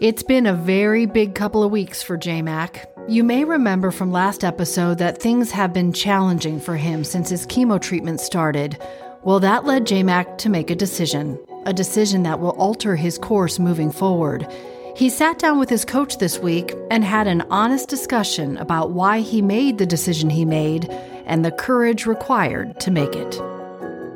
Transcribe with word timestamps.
It's 0.00 0.22
been 0.22 0.46
a 0.46 0.54
very 0.54 1.06
big 1.06 1.34
couple 1.34 1.64
of 1.64 1.72
weeks 1.72 2.04
for 2.04 2.16
JMac. 2.16 2.84
You 3.08 3.24
may 3.24 3.42
remember 3.42 3.90
from 3.90 4.12
last 4.12 4.44
episode 4.44 4.98
that 4.98 5.20
things 5.20 5.50
have 5.50 5.72
been 5.72 5.92
challenging 5.92 6.60
for 6.60 6.76
him 6.76 7.02
since 7.02 7.28
his 7.28 7.44
chemo 7.48 7.80
treatment 7.80 8.20
started. 8.20 8.78
Well, 9.24 9.40
that 9.40 9.64
led 9.64 9.86
JMac 9.86 10.38
to 10.38 10.50
make 10.50 10.70
a 10.70 10.76
decision, 10.76 11.36
a 11.66 11.72
decision 11.72 12.22
that 12.22 12.38
will 12.38 12.50
alter 12.50 12.94
his 12.94 13.18
course 13.18 13.58
moving 13.58 13.90
forward. 13.90 14.46
He 14.94 15.10
sat 15.10 15.40
down 15.40 15.58
with 15.58 15.68
his 15.68 15.84
coach 15.84 16.18
this 16.18 16.38
week 16.38 16.72
and 16.92 17.02
had 17.02 17.26
an 17.26 17.42
honest 17.50 17.88
discussion 17.88 18.56
about 18.58 18.92
why 18.92 19.18
he 19.18 19.42
made 19.42 19.78
the 19.78 19.86
decision 19.86 20.30
he 20.30 20.44
made 20.44 20.88
and 21.26 21.44
the 21.44 21.50
courage 21.50 22.06
required 22.06 22.78
to 22.78 22.92
make 22.92 23.16
it. 23.16 23.40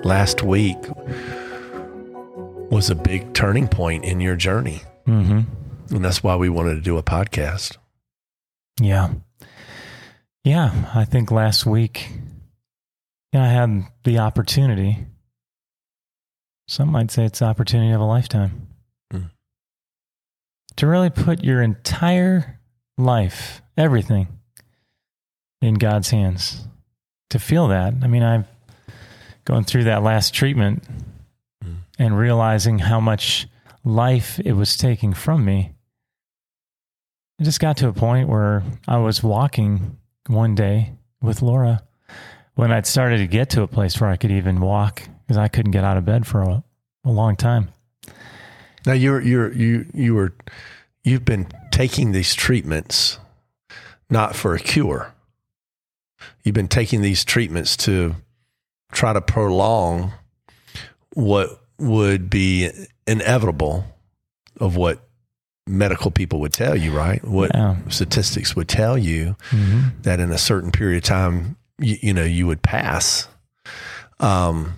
Last 0.04 0.44
week 0.44 0.78
was 2.70 2.88
a 2.88 2.94
big 2.94 3.34
turning 3.34 3.66
point 3.66 4.04
in 4.04 4.20
your 4.20 4.36
journey. 4.36 4.82
Mm-hmm. 5.08 5.40
And 5.92 6.04
that's 6.04 6.22
why 6.22 6.36
we 6.36 6.48
wanted 6.48 6.74
to 6.76 6.80
do 6.80 6.96
a 6.96 7.02
podcast. 7.02 7.76
Yeah. 8.80 9.10
Yeah. 10.42 10.90
I 10.94 11.04
think 11.04 11.30
last 11.30 11.66
week 11.66 12.08
I 13.34 13.46
had 13.46 13.84
the 14.04 14.18
opportunity. 14.18 15.06
Some 16.66 16.90
might 16.90 17.10
say 17.10 17.24
it's 17.26 17.40
the 17.40 17.44
opportunity 17.44 17.92
of 17.92 18.00
a 18.00 18.04
lifetime. 18.04 18.68
Mm. 19.12 19.30
To 20.76 20.86
really 20.86 21.10
put 21.10 21.44
your 21.44 21.60
entire 21.60 22.58
life, 22.96 23.60
everything, 23.76 24.28
in 25.60 25.74
God's 25.74 26.10
hands. 26.10 26.66
To 27.30 27.38
feel 27.38 27.68
that. 27.68 27.94
I 28.02 28.06
mean, 28.06 28.22
I've 28.22 28.46
going 29.44 29.64
through 29.64 29.84
that 29.84 30.02
last 30.02 30.32
treatment 30.34 30.84
Mm. 31.64 31.76
and 31.98 32.18
realizing 32.18 32.78
how 32.78 32.98
much 33.00 33.46
life 33.84 34.40
it 34.40 34.52
was 34.52 34.76
taking 34.76 35.12
from 35.12 35.44
me. 35.44 35.72
It 37.38 37.44
just 37.44 37.60
got 37.60 37.76
to 37.78 37.88
a 37.88 37.92
point 37.92 38.28
where 38.28 38.62
I 38.86 38.98
was 38.98 39.22
walking 39.22 39.98
one 40.26 40.54
day 40.54 40.92
with 41.20 41.42
Laura 41.42 41.82
when 42.54 42.70
I'd 42.70 42.86
started 42.86 43.18
to 43.18 43.26
get 43.26 43.50
to 43.50 43.62
a 43.62 43.66
place 43.66 44.00
where 44.00 44.10
I 44.10 44.16
could 44.16 44.30
even 44.30 44.60
walk 44.60 45.02
because 45.26 45.36
I 45.36 45.48
couldn't 45.48 45.72
get 45.72 45.84
out 45.84 45.96
of 45.96 46.04
bed 46.04 46.26
for 46.26 46.42
a, 46.42 46.64
a 47.04 47.10
long 47.10 47.36
time. 47.36 47.68
Now 48.84 48.92
you're 48.92 49.20
you're 49.20 49.52
you 49.52 49.86
you 49.94 50.14
were 50.14 50.34
you've 51.04 51.24
been 51.24 51.46
taking 51.70 52.12
these 52.12 52.34
treatments 52.34 53.18
not 54.10 54.36
for 54.36 54.54
a 54.54 54.60
cure. 54.60 55.14
You've 56.44 56.54
been 56.54 56.68
taking 56.68 57.00
these 57.00 57.24
treatments 57.24 57.76
to 57.78 58.16
try 58.92 59.12
to 59.12 59.20
prolong 59.20 60.12
what 61.14 61.60
would 61.78 62.28
be 62.28 62.70
inevitable 63.06 63.84
of 64.60 64.76
what 64.76 65.08
medical 65.66 66.10
people 66.10 66.40
would 66.40 66.52
tell 66.52 66.76
you, 66.76 66.92
right? 66.92 67.22
What 67.24 67.50
Yeah. 67.54 67.76
statistics 67.88 68.56
would 68.56 68.68
tell 68.68 68.98
you 68.98 69.36
Mm-hmm. 69.50 70.02
that 70.02 70.18
in 70.20 70.30
a 70.32 70.38
certain 70.38 70.72
period 70.72 70.98
of 70.98 71.08
time, 71.08 71.56
you, 71.78 71.96
you 72.00 72.14
know, 72.14 72.24
you 72.24 72.46
would 72.46 72.62
pass. 72.62 73.28
Um, 74.20 74.74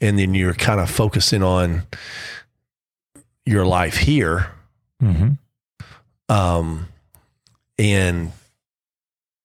and 0.00 0.18
then 0.18 0.34
you're 0.34 0.54
kind 0.54 0.80
of 0.80 0.90
focusing 0.90 1.42
on 1.42 1.82
your 3.46 3.66
life 3.66 3.96
here. 3.98 4.50
Mm-hmm. 5.02 5.30
Um, 6.32 6.86
and 7.78 8.32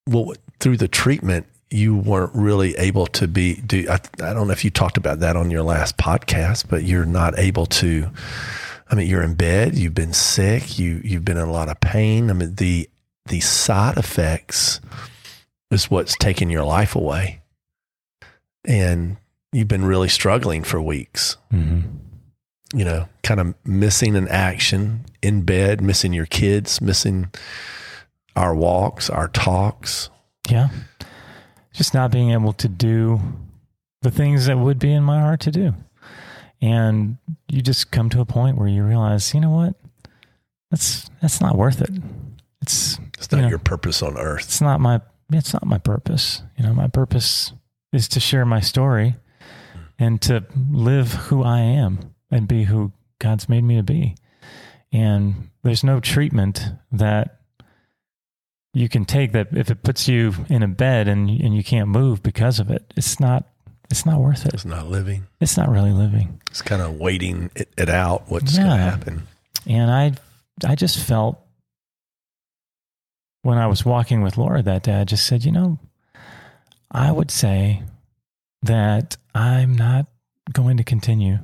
well, 0.08 0.34
through 0.60 0.78
the 0.78 0.88
treatment, 0.88 1.46
you 1.70 1.96
weren't 1.98 2.32
really 2.34 2.76
able 2.78 3.08
to 3.08 3.28
be, 3.28 3.56
do, 3.62 3.86
I, 3.90 3.96
I 4.24 4.34
don't 4.34 4.48
know 4.48 4.54
if 4.54 4.64
you 4.64 4.70
talked 4.72 4.96
about 4.98 5.20
that 5.20 5.36
on 5.36 5.52
your 5.52 5.64
last 5.64 5.98
podcast, 5.98 6.66
but 6.70 6.84
you're 6.84 7.06
not 7.06 7.38
able 7.38 7.66
to, 7.66 8.10
I 8.90 8.96
mean, 8.96 9.08
you're 9.08 9.24
in 9.24 9.36
bed, 9.36 9.76
you've 9.76 9.94
been 9.94 10.14
sick, 10.14 10.80
you, 10.80 11.02
you've 11.04 11.26
been 11.26 11.38
in 11.38 11.48
a 11.48 11.52
lot 11.52 11.70
of 11.70 11.80
pain. 11.82 12.30
I 12.30 12.34
mean, 12.34 12.56
the, 12.56 12.90
the 13.26 13.40
side 13.42 13.98
effects 13.98 14.80
is 15.72 15.92
what's 15.92 16.16
taking 16.16 16.50
your 16.50 16.64
life 16.64 16.96
away. 16.96 17.42
And 18.64 19.18
you've 19.52 19.68
been 19.68 19.86
really 19.86 20.10
struggling 20.10 20.64
for 20.64 20.82
weeks 20.82 21.38
Mm-hmm. 21.54 22.78
you 22.78 22.86
know, 22.86 23.08
kind 23.24 23.40
of 23.40 23.56
missing 23.66 24.16
an 24.16 24.28
action 24.28 25.06
in 25.22 25.42
bed, 25.44 25.82
missing 25.82 26.14
your 26.14 26.26
kids, 26.26 26.82
missing 26.82 27.32
our 28.36 28.54
walks, 28.56 29.10
our 29.10 29.28
talks. 29.30 30.10
Yeah. 30.50 30.70
Just 31.74 31.94
not 31.94 32.12
being 32.12 32.32
able 32.32 32.54
to 32.54 32.68
do 32.68 33.20
the 34.02 34.12
things 34.12 34.46
that 34.46 34.58
would 34.58 34.80
be 34.80 34.92
in 34.92 35.04
my 35.04 35.20
heart 35.20 35.42
to 35.42 35.52
do. 35.52 35.74
And 36.62 37.18
you 37.50 37.62
just 37.62 37.92
come 37.92 38.10
to 38.10 38.22
a 38.22 38.26
point 38.26 38.58
where 38.58 38.68
you 38.68 38.84
realize, 38.84 39.34
you 39.34 39.40
know 39.40 39.52
what? 39.52 39.76
That's 40.72 41.10
that's 41.22 41.40
not 41.40 41.56
worth 41.56 41.82
it. 41.82 41.92
It's 42.62 43.00
It's 43.18 43.32
not 43.32 43.38
you 43.38 43.44
know, 43.44 43.50
your 43.50 43.60
purpose 43.60 44.02
on 44.02 44.18
earth. 44.18 44.44
it's 44.46 44.62
not 44.62 44.80
my 44.80 45.02
it's 45.32 45.54
not 45.54 45.66
my 45.66 45.78
purpose. 45.78 46.42
You 46.58 46.66
know, 46.66 46.74
my 46.74 46.88
purpose 46.88 47.54
is 47.94 48.08
to 48.10 48.20
share 48.20 48.46
my 48.46 48.60
story 48.60 49.16
and 50.00 50.22
to 50.24 50.46
live 50.72 51.14
who 51.14 51.44
I 51.44 51.60
am 51.60 52.14
and 52.32 52.48
be 52.48 52.64
who 52.64 52.92
God's 53.20 53.48
made 53.50 53.64
me 53.64 53.76
to 53.78 53.84
be. 53.84 54.16
And 54.92 55.50
there's 55.64 55.84
no 55.84 56.00
treatment 56.00 56.66
that 56.92 57.40
you 58.74 58.90
can 58.90 59.06
take 59.06 59.32
that 59.32 59.50
if 59.52 59.70
it 59.72 59.84
puts 59.84 60.08
you 60.08 60.34
in 60.50 60.64
a 60.64 60.68
bed 60.68 61.08
and 61.08 61.30
and 61.30 61.56
you 61.56 61.64
can't 61.64 61.90
move 61.90 62.24
because 62.24 62.60
of 62.60 62.70
it, 62.72 62.94
it's 62.98 63.20
not 63.20 63.48
it's 63.90 64.06
not 64.06 64.20
worth 64.20 64.46
it. 64.46 64.54
It's 64.54 64.66
not 64.66 64.88
living. 64.88 65.28
It's 65.40 65.58
not 65.58 65.70
really 65.70 65.92
living. 65.92 66.42
It's 66.50 66.62
kind 66.62 66.82
of 66.82 66.96
waiting 66.96 67.50
it, 67.56 67.70
it 67.78 67.90
out. 67.90 68.24
What's 68.28 68.58
going 68.58 68.70
to 68.70 68.76
happen? 68.76 69.28
And 69.66 69.92
I 69.92 70.14
I 70.66 70.76
just 70.76 70.98
felt 70.98 71.40
when 73.44 73.58
I 73.58 73.68
was 73.68 73.86
walking 73.86 74.22
with 74.22 74.38
Laura 74.38 74.62
that 74.62 74.84
day, 74.84 74.96
I 74.96 75.04
just 75.04 75.26
said, 75.26 75.46
you 75.46 75.52
know, 75.52 75.80
I 76.92 77.12
would 77.12 77.32
say 77.32 77.84
that 78.64 79.18
I'm 79.34 79.76
not 79.76 80.08
going 80.52 80.78
to 80.78 80.84
continue 80.84 81.40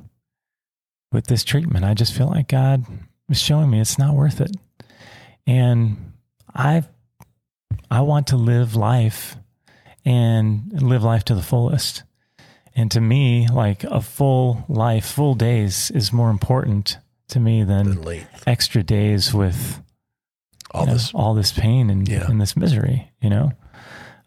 with 1.12 1.26
this 1.26 1.44
treatment. 1.44 1.84
I 1.84 1.94
just 1.94 2.12
feel 2.12 2.26
like 2.26 2.48
God 2.48 2.84
is 3.30 3.40
showing 3.40 3.70
me 3.70 3.80
it's 3.80 3.98
not 3.98 4.14
worth 4.14 4.40
it. 4.40 4.54
And 5.46 6.12
I 6.54 6.84
I 7.90 8.00
want 8.00 8.28
to 8.28 8.36
live 8.36 8.74
life 8.74 9.36
and 10.04 10.82
live 10.82 11.02
life 11.02 11.24
to 11.26 11.34
the 11.34 11.42
fullest. 11.42 12.02
And 12.76 12.90
to 12.90 13.00
me, 13.00 13.46
like 13.48 13.84
a 13.84 14.00
full 14.00 14.64
life, 14.68 15.06
full 15.06 15.34
days 15.34 15.90
is 15.92 16.12
more 16.12 16.30
important 16.30 16.98
to 17.28 17.40
me 17.40 17.62
than 17.62 18.02
extra 18.46 18.82
days 18.82 19.32
with 19.32 19.80
all 20.72 20.86
know, 20.86 20.92
this. 20.94 21.14
all 21.14 21.34
this 21.34 21.52
pain 21.52 21.88
and, 21.88 22.08
Yeah. 22.08 22.28
and 22.28 22.40
this 22.40 22.56
misery, 22.56 23.10
you 23.20 23.30
know? 23.30 23.52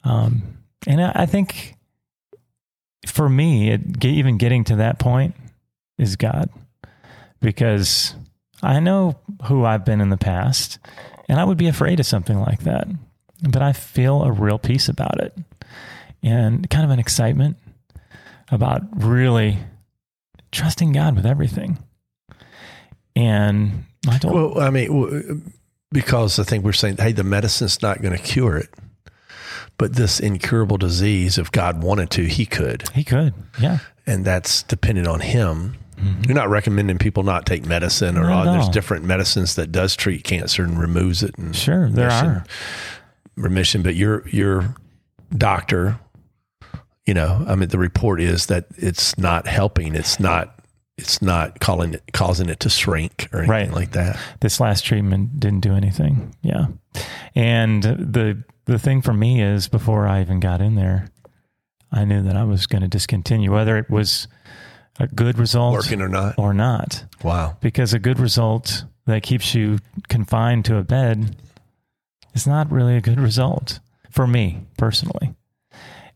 Um, 0.04 0.44
and 0.86 1.02
I, 1.02 1.12
I 1.16 1.26
think 1.26 1.76
for 3.06 3.28
me, 3.28 3.72
it, 3.72 4.04
even 4.06 4.38
getting 4.38 4.64
to 4.66 4.78
that 4.78 4.98
point 5.00 5.36
is 5.98 6.16
God 6.16 6.50
because 7.42 8.16
I 8.64 8.80
know 8.80 9.16
who 9.46 9.66
I've 9.66 9.84
been 9.86 10.00
in 10.02 10.10
the 10.10 10.18
past 10.18 10.80
and 11.28 11.40
I 11.40 11.44
would 11.44 11.58
be 11.58 11.68
afraid 11.68 12.00
of 12.00 12.06
something 12.06 12.40
like 12.40 12.62
that. 12.62 12.88
But 13.42 13.62
I 13.62 13.74
feel 13.74 14.24
a 14.24 14.32
real 14.32 14.58
peace 14.58 14.88
about 14.90 15.20
it 15.20 15.38
and 16.24 16.68
kind 16.70 16.86
of 16.86 16.92
an 16.92 17.00
excitement 17.00 17.58
about 18.52 18.82
really 19.04 19.58
trusting 20.52 20.92
God 20.94 21.16
with 21.16 21.26
everything. 21.26 21.78
And 23.16 23.86
I 24.08 24.18
told 24.18 24.34
Well, 24.34 24.60
I 24.62 24.70
mean, 24.70 25.54
because 25.92 26.40
I 26.40 26.44
think 26.44 26.64
we're 26.64 26.74
saying, 26.74 26.98
hey, 26.98 27.12
the 27.12 27.24
medicine's 27.24 27.82
not 27.82 28.02
going 28.02 28.16
to 28.16 28.22
cure 28.24 28.58
it. 28.58 28.70
But 29.78 29.96
this 29.96 30.20
incurable 30.20 30.78
disease, 30.78 31.38
if 31.38 31.52
God 31.52 31.84
wanted 31.84 32.10
to, 32.12 32.24
he 32.26 32.46
could. 32.48 32.84
he 32.96 33.04
could, 33.04 33.34
yeah. 33.60 33.80
And 34.08 34.26
that's 34.26 34.64
dependent 34.64 35.08
on 35.08 35.20
him. 35.20 35.76
Mhm. 36.00 36.26
You're 36.28 36.36
not 36.36 36.50
recommending 36.50 36.98
people 36.98 37.24
not 37.24 37.46
take 37.46 37.66
medicine 37.66 38.18
or 38.18 38.26
there's 38.46 38.70
different 38.70 39.06
medicines 39.06 39.56
that 39.56 39.72
does 39.72 39.96
treat 39.96 40.24
cancer 40.24 40.64
and 40.64 40.80
removes 40.80 41.22
it 41.24 41.36
and 41.38 41.56
Sure, 41.56 41.90
there 41.90 42.08
remission, 42.08 42.28
are. 42.28 42.44
remission. 43.36 43.82
But 43.84 43.96
your 43.96 44.28
your 44.30 44.76
doctor, 45.36 46.00
you 47.08 47.14
know, 47.16 47.44
I 47.48 47.56
mean, 47.56 47.70
the 47.70 47.80
report 47.80 48.22
is 48.22 48.46
that 48.48 48.66
it's 48.78 49.18
not 49.18 49.48
helping. 49.48 49.96
It's 49.96 50.20
not. 50.20 50.54
It's 51.00 51.22
not 51.22 51.60
calling 51.60 51.94
it 51.94 52.04
causing 52.12 52.50
it 52.50 52.60
to 52.62 52.70
shrink 52.70 53.30
or 53.32 53.40
anything 53.40 53.52
Right. 53.52 53.72
like 53.72 53.92
that. 53.92 54.18
This 54.40 54.60
last 54.60 54.84
treatment 54.84 55.40
didn't 55.40 55.60
do 55.62 55.76
anything. 55.76 56.34
Yeah. 56.42 56.66
And 57.36 57.84
the 57.84 58.44
the 58.66 58.80
thing 58.80 59.02
for 59.04 59.14
me 59.14 59.42
is 59.42 59.68
before 59.68 60.08
I 60.08 60.22
even 60.22 60.40
got 60.40 60.60
in 60.60 60.74
there, 60.74 61.08
I 61.92 62.04
knew 62.04 62.24
that 62.24 62.36
I 62.36 62.44
was 62.46 62.66
going 62.66 62.82
to 62.82 62.88
discontinue, 62.88 63.54
whether 63.54 63.78
it 63.78 63.90
was 63.92 64.28
a 65.00 65.06
good 65.08 65.38
result 65.38 65.74
Working 65.76 66.02
or 66.02 66.10
not. 66.10 66.34
or 66.40 66.52
not. 66.54 67.06
Wow. 67.24 67.58
Because 67.62 67.94
a 67.94 68.00
good 68.00 68.20
result 68.20 68.84
that 69.06 69.22
keeps 69.22 69.54
you 69.54 69.78
confined 70.10 70.66
to 70.66 70.78
a 70.78 70.84
bed 70.84 71.36
is 72.34 72.48
not 72.48 72.72
really 72.72 72.96
a 72.98 73.02
good 73.02 73.20
result 73.20 73.80
for 74.10 74.26
me 74.26 74.66
personally. 74.78 75.36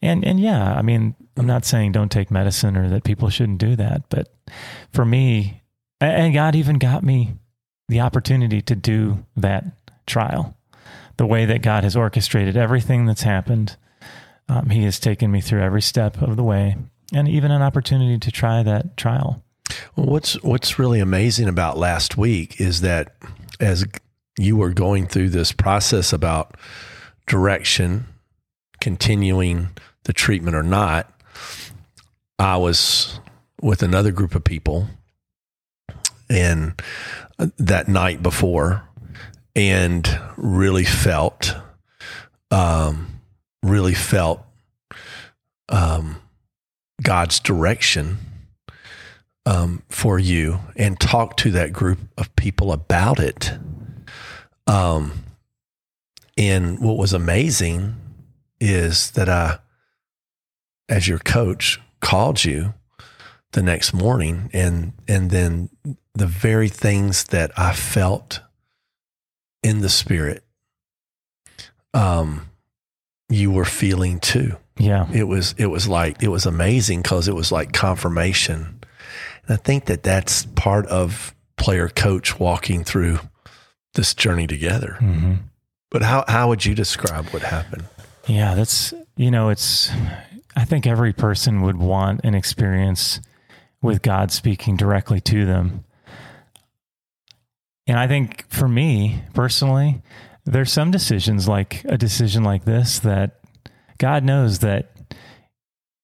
And 0.01 0.25
and 0.25 0.39
yeah, 0.39 0.73
I 0.73 0.81
mean, 0.81 1.15
I'm 1.37 1.45
not 1.45 1.65
saying 1.65 1.91
don't 1.91 2.11
take 2.11 2.31
medicine 2.31 2.75
or 2.75 2.89
that 2.89 3.03
people 3.03 3.29
shouldn't 3.29 3.59
do 3.59 3.75
that, 3.75 4.03
but 4.09 4.33
for 4.91 5.05
me, 5.05 5.61
and 5.99 6.33
God 6.33 6.55
even 6.55 6.79
got 6.79 7.03
me 7.03 7.35
the 7.87 8.01
opportunity 8.01 8.61
to 8.63 8.75
do 8.75 9.25
that 9.35 9.65
trial. 10.07 10.57
The 11.17 11.27
way 11.27 11.45
that 11.45 11.61
God 11.61 11.83
has 11.83 11.95
orchestrated 11.95 12.57
everything 12.57 13.05
that's 13.05 13.21
happened, 13.21 13.77
um, 14.49 14.69
He 14.69 14.83
has 14.83 14.99
taken 14.99 15.31
me 15.31 15.39
through 15.41 15.61
every 15.61 15.81
step 15.81 16.21
of 16.21 16.35
the 16.35 16.43
way, 16.43 16.77
and 17.13 17.27
even 17.27 17.51
an 17.51 17.61
opportunity 17.61 18.17
to 18.17 18.31
try 18.31 18.63
that 18.63 18.97
trial. 18.97 19.43
Well, 19.95 20.07
what's 20.07 20.41
what's 20.41 20.79
really 20.79 20.99
amazing 20.99 21.47
about 21.47 21.77
last 21.77 22.17
week 22.17 22.59
is 22.59 22.81
that 22.81 23.15
as 23.59 23.85
you 24.37 24.55
were 24.55 24.71
going 24.71 25.05
through 25.05 25.29
this 25.29 25.51
process 25.51 26.11
about 26.11 26.55
direction, 27.27 28.05
continuing 28.79 29.69
the 30.03 30.13
treatment 30.13 30.55
or 30.55 30.63
not, 30.63 31.11
I 32.39 32.57
was 32.57 33.19
with 33.61 33.83
another 33.83 34.11
group 34.11 34.35
of 34.35 34.43
people 34.43 34.87
and 36.29 36.81
uh, 37.37 37.47
that 37.57 37.87
night 37.87 38.23
before 38.23 38.83
and 39.55 40.19
really 40.37 40.85
felt 40.85 41.55
um, 42.49 43.21
really 43.63 43.93
felt 43.93 44.43
um, 45.69 46.21
God's 47.01 47.39
direction 47.39 48.17
um, 49.45 49.83
for 49.89 50.19
you 50.19 50.59
and 50.75 50.99
talked 50.99 51.39
to 51.39 51.51
that 51.51 51.73
group 51.73 51.99
of 52.17 52.35
people 52.35 52.71
about 52.71 53.19
it. 53.19 53.53
Um, 54.67 55.23
and 56.37 56.79
what 56.79 56.97
was 56.97 57.13
amazing 57.13 57.95
is 58.59 59.11
that 59.11 59.29
I, 59.29 59.59
as 60.91 61.07
your 61.07 61.17
coach, 61.19 61.79
called 62.01 62.43
you 62.43 62.73
the 63.53 63.63
next 63.63 63.93
morning, 63.93 64.49
and 64.53 64.93
and 65.07 65.31
then 65.31 65.69
the 66.13 66.27
very 66.27 66.67
things 66.69 67.23
that 67.25 67.51
I 67.57 67.73
felt 67.73 68.41
in 69.63 69.81
the 69.81 69.89
spirit, 69.89 70.43
um, 71.93 72.49
you 73.29 73.51
were 73.51 73.65
feeling 73.65 74.19
too. 74.19 74.57
Yeah, 74.77 75.07
It 75.13 75.25
was 75.25 75.53
it 75.57 75.67
was 75.67 75.87
like 75.87 76.21
it 76.23 76.29
was 76.29 76.45
amazing 76.45 77.01
because 77.01 77.27
it 77.27 77.35
was 77.35 77.51
like 77.51 77.71
confirmation. 77.71 78.79
And 79.47 79.53
I 79.53 79.55
think 79.57 79.85
that 79.85 80.01
that's 80.03 80.45
part 80.55 80.85
of 80.87 81.35
player 81.57 81.87
coach 81.87 82.39
walking 82.39 82.83
through 82.83 83.19
this 83.93 84.13
journey 84.15 84.47
together. 84.47 84.95
hmm 84.99 85.33
But 85.91 86.01
how 86.01 86.25
how 86.27 86.47
would 86.49 86.65
you 86.65 86.73
describe 86.75 87.25
what 87.29 87.43
happened? 87.43 87.83
yeah. 88.27 88.55
That's 88.55 88.93
you 89.17 89.29
know, 89.29 89.49
it's. 89.49 89.91
I 90.55 90.65
think 90.65 90.85
every 90.85 91.13
person 91.13 91.61
would 91.61 91.77
want 91.77 92.21
an 92.23 92.35
experience 92.35 93.21
with 93.81 94.01
God 94.01 94.31
speaking 94.31 94.75
directly 94.75 95.21
to 95.21 95.45
them. 95.45 95.85
And 97.87 97.97
I 97.97 98.07
think 98.07 98.45
for 98.49 98.67
me 98.67 99.23
personally, 99.33 100.01
there's 100.45 100.71
some 100.71 100.91
decisions 100.91 101.47
like 101.47 101.83
a 101.85 101.97
decision 101.97 102.43
like 102.43 102.65
this 102.65 102.99
that 102.99 103.39
God 103.97 104.23
knows 104.23 104.59
that 104.59 104.91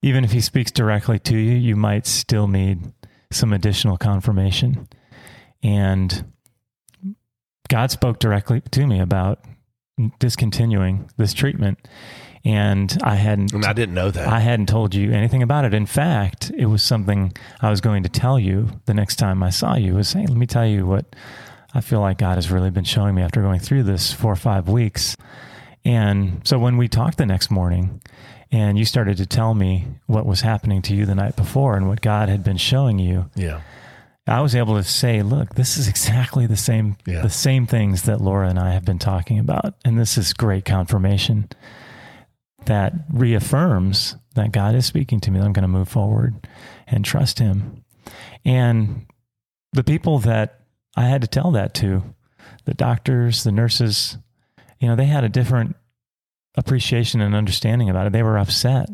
even 0.01 0.23
if 0.23 0.31
he 0.31 0.41
speaks 0.41 0.71
directly 0.71 1.19
to 1.19 1.37
you, 1.37 1.55
you 1.55 1.75
might 1.75 2.05
still 2.05 2.47
need 2.47 2.93
some 3.31 3.51
additional 3.51 3.97
confirmation. 3.97 4.87
And 5.63 6.31
God 7.67 7.91
spoke 7.91 8.19
directly 8.19 8.61
to 8.61 8.87
me 8.87 8.99
about 8.99 9.43
discontinuing 10.19 11.09
this 11.17 11.33
treatment. 11.33 11.87
And 12.47 12.97
I 13.03 13.15
hadn't 13.15 13.51
And 13.51 13.65
I 13.65 13.73
didn't 13.73 13.93
know 13.93 14.09
that. 14.09 14.25
I 14.25 14.39
hadn't 14.39 14.67
told 14.69 14.95
you 14.95 15.11
anything 15.11 15.43
about 15.43 15.65
it. 15.65 15.73
In 15.73 15.85
fact, 15.85 16.49
it 16.57 16.67
was 16.67 16.81
something 16.81 17.33
I 17.61 17.69
was 17.69 17.81
going 17.81 18.03
to 18.03 18.09
tell 18.09 18.39
you 18.39 18.69
the 18.85 18.93
next 18.93 19.17
time 19.17 19.43
I 19.43 19.49
saw 19.49 19.75
you 19.75 19.95
was, 19.95 20.13
hey, 20.13 20.25
let 20.25 20.37
me 20.37 20.45
tell 20.45 20.65
you 20.65 20.85
what 20.85 21.13
I 21.73 21.81
feel 21.81 21.99
like 21.99 22.19
God 22.19 22.35
has 22.35 22.49
really 22.49 22.69
been 22.69 22.85
showing 22.85 23.15
me 23.15 23.21
after 23.21 23.41
going 23.41 23.59
through 23.59 23.83
this 23.83 24.13
four 24.13 24.31
or 24.31 24.37
five 24.37 24.69
weeks. 24.69 25.17
And 25.83 26.41
so 26.47 26.57
when 26.57 26.77
we 26.77 26.87
talked 26.87 27.17
the 27.17 27.25
next 27.25 27.51
morning 27.51 28.01
and 28.49 28.79
you 28.79 28.85
started 28.85 29.17
to 29.17 29.25
tell 29.25 29.53
me 29.53 29.85
what 30.05 30.25
was 30.25 30.39
happening 30.39 30.81
to 30.83 30.95
you 30.95 31.05
the 31.05 31.15
night 31.15 31.35
before 31.35 31.75
and 31.75 31.89
what 31.89 31.99
God 31.99 32.29
had 32.29 32.45
been 32.45 32.55
showing 32.57 32.97
you, 32.97 33.29
yeah. 33.35 33.59
I 34.25 34.39
was 34.39 34.55
able 34.55 34.75
to 34.77 34.83
say, 34.83 35.21
look, 35.21 35.55
this 35.55 35.75
is 35.77 35.89
exactly 35.89 36.47
the 36.47 36.55
same 36.55 36.95
Yeah. 37.05 37.23
the 37.23 37.29
same 37.29 37.67
things 37.67 38.03
that 38.03 38.21
Laura 38.21 38.47
and 38.47 38.57
I 38.57 38.71
have 38.71 38.85
been 38.85 38.99
talking 38.99 39.37
about. 39.37 39.73
And 39.83 39.99
this 39.99 40.17
is 40.17 40.31
great 40.31 40.63
confirmation 40.63 41.49
that 42.67 42.93
reaffirms 43.11 44.15
that 44.35 44.51
God 44.51 44.75
is 44.75 44.85
speaking 44.85 45.19
to 45.21 45.31
me. 45.31 45.39
I'm 45.39 45.51
going 45.53 45.63
to 45.63 45.67
move 45.67 45.89
forward 45.89 46.47
and 46.87 47.03
trust 47.03 47.39
him. 47.39 47.83
And 48.45 49.05
the 49.73 49.83
people 49.83 50.19
that 50.19 50.61
I 50.95 51.05
had 51.05 51.21
to 51.21 51.27
tell 51.27 51.51
that 51.51 51.73
to, 51.75 52.03
the 52.65 52.73
doctors, 52.73 53.43
the 53.43 53.51
nurses, 53.51 54.17
you 54.79 54.87
know, 54.87 54.95
they 54.95 55.05
had 55.05 55.23
a 55.23 55.29
different 55.29 55.75
appreciation 56.55 57.21
and 57.21 57.35
understanding 57.35 57.89
about 57.89 58.07
it. 58.07 58.13
They 58.13 58.23
were 58.23 58.37
upset 58.37 58.89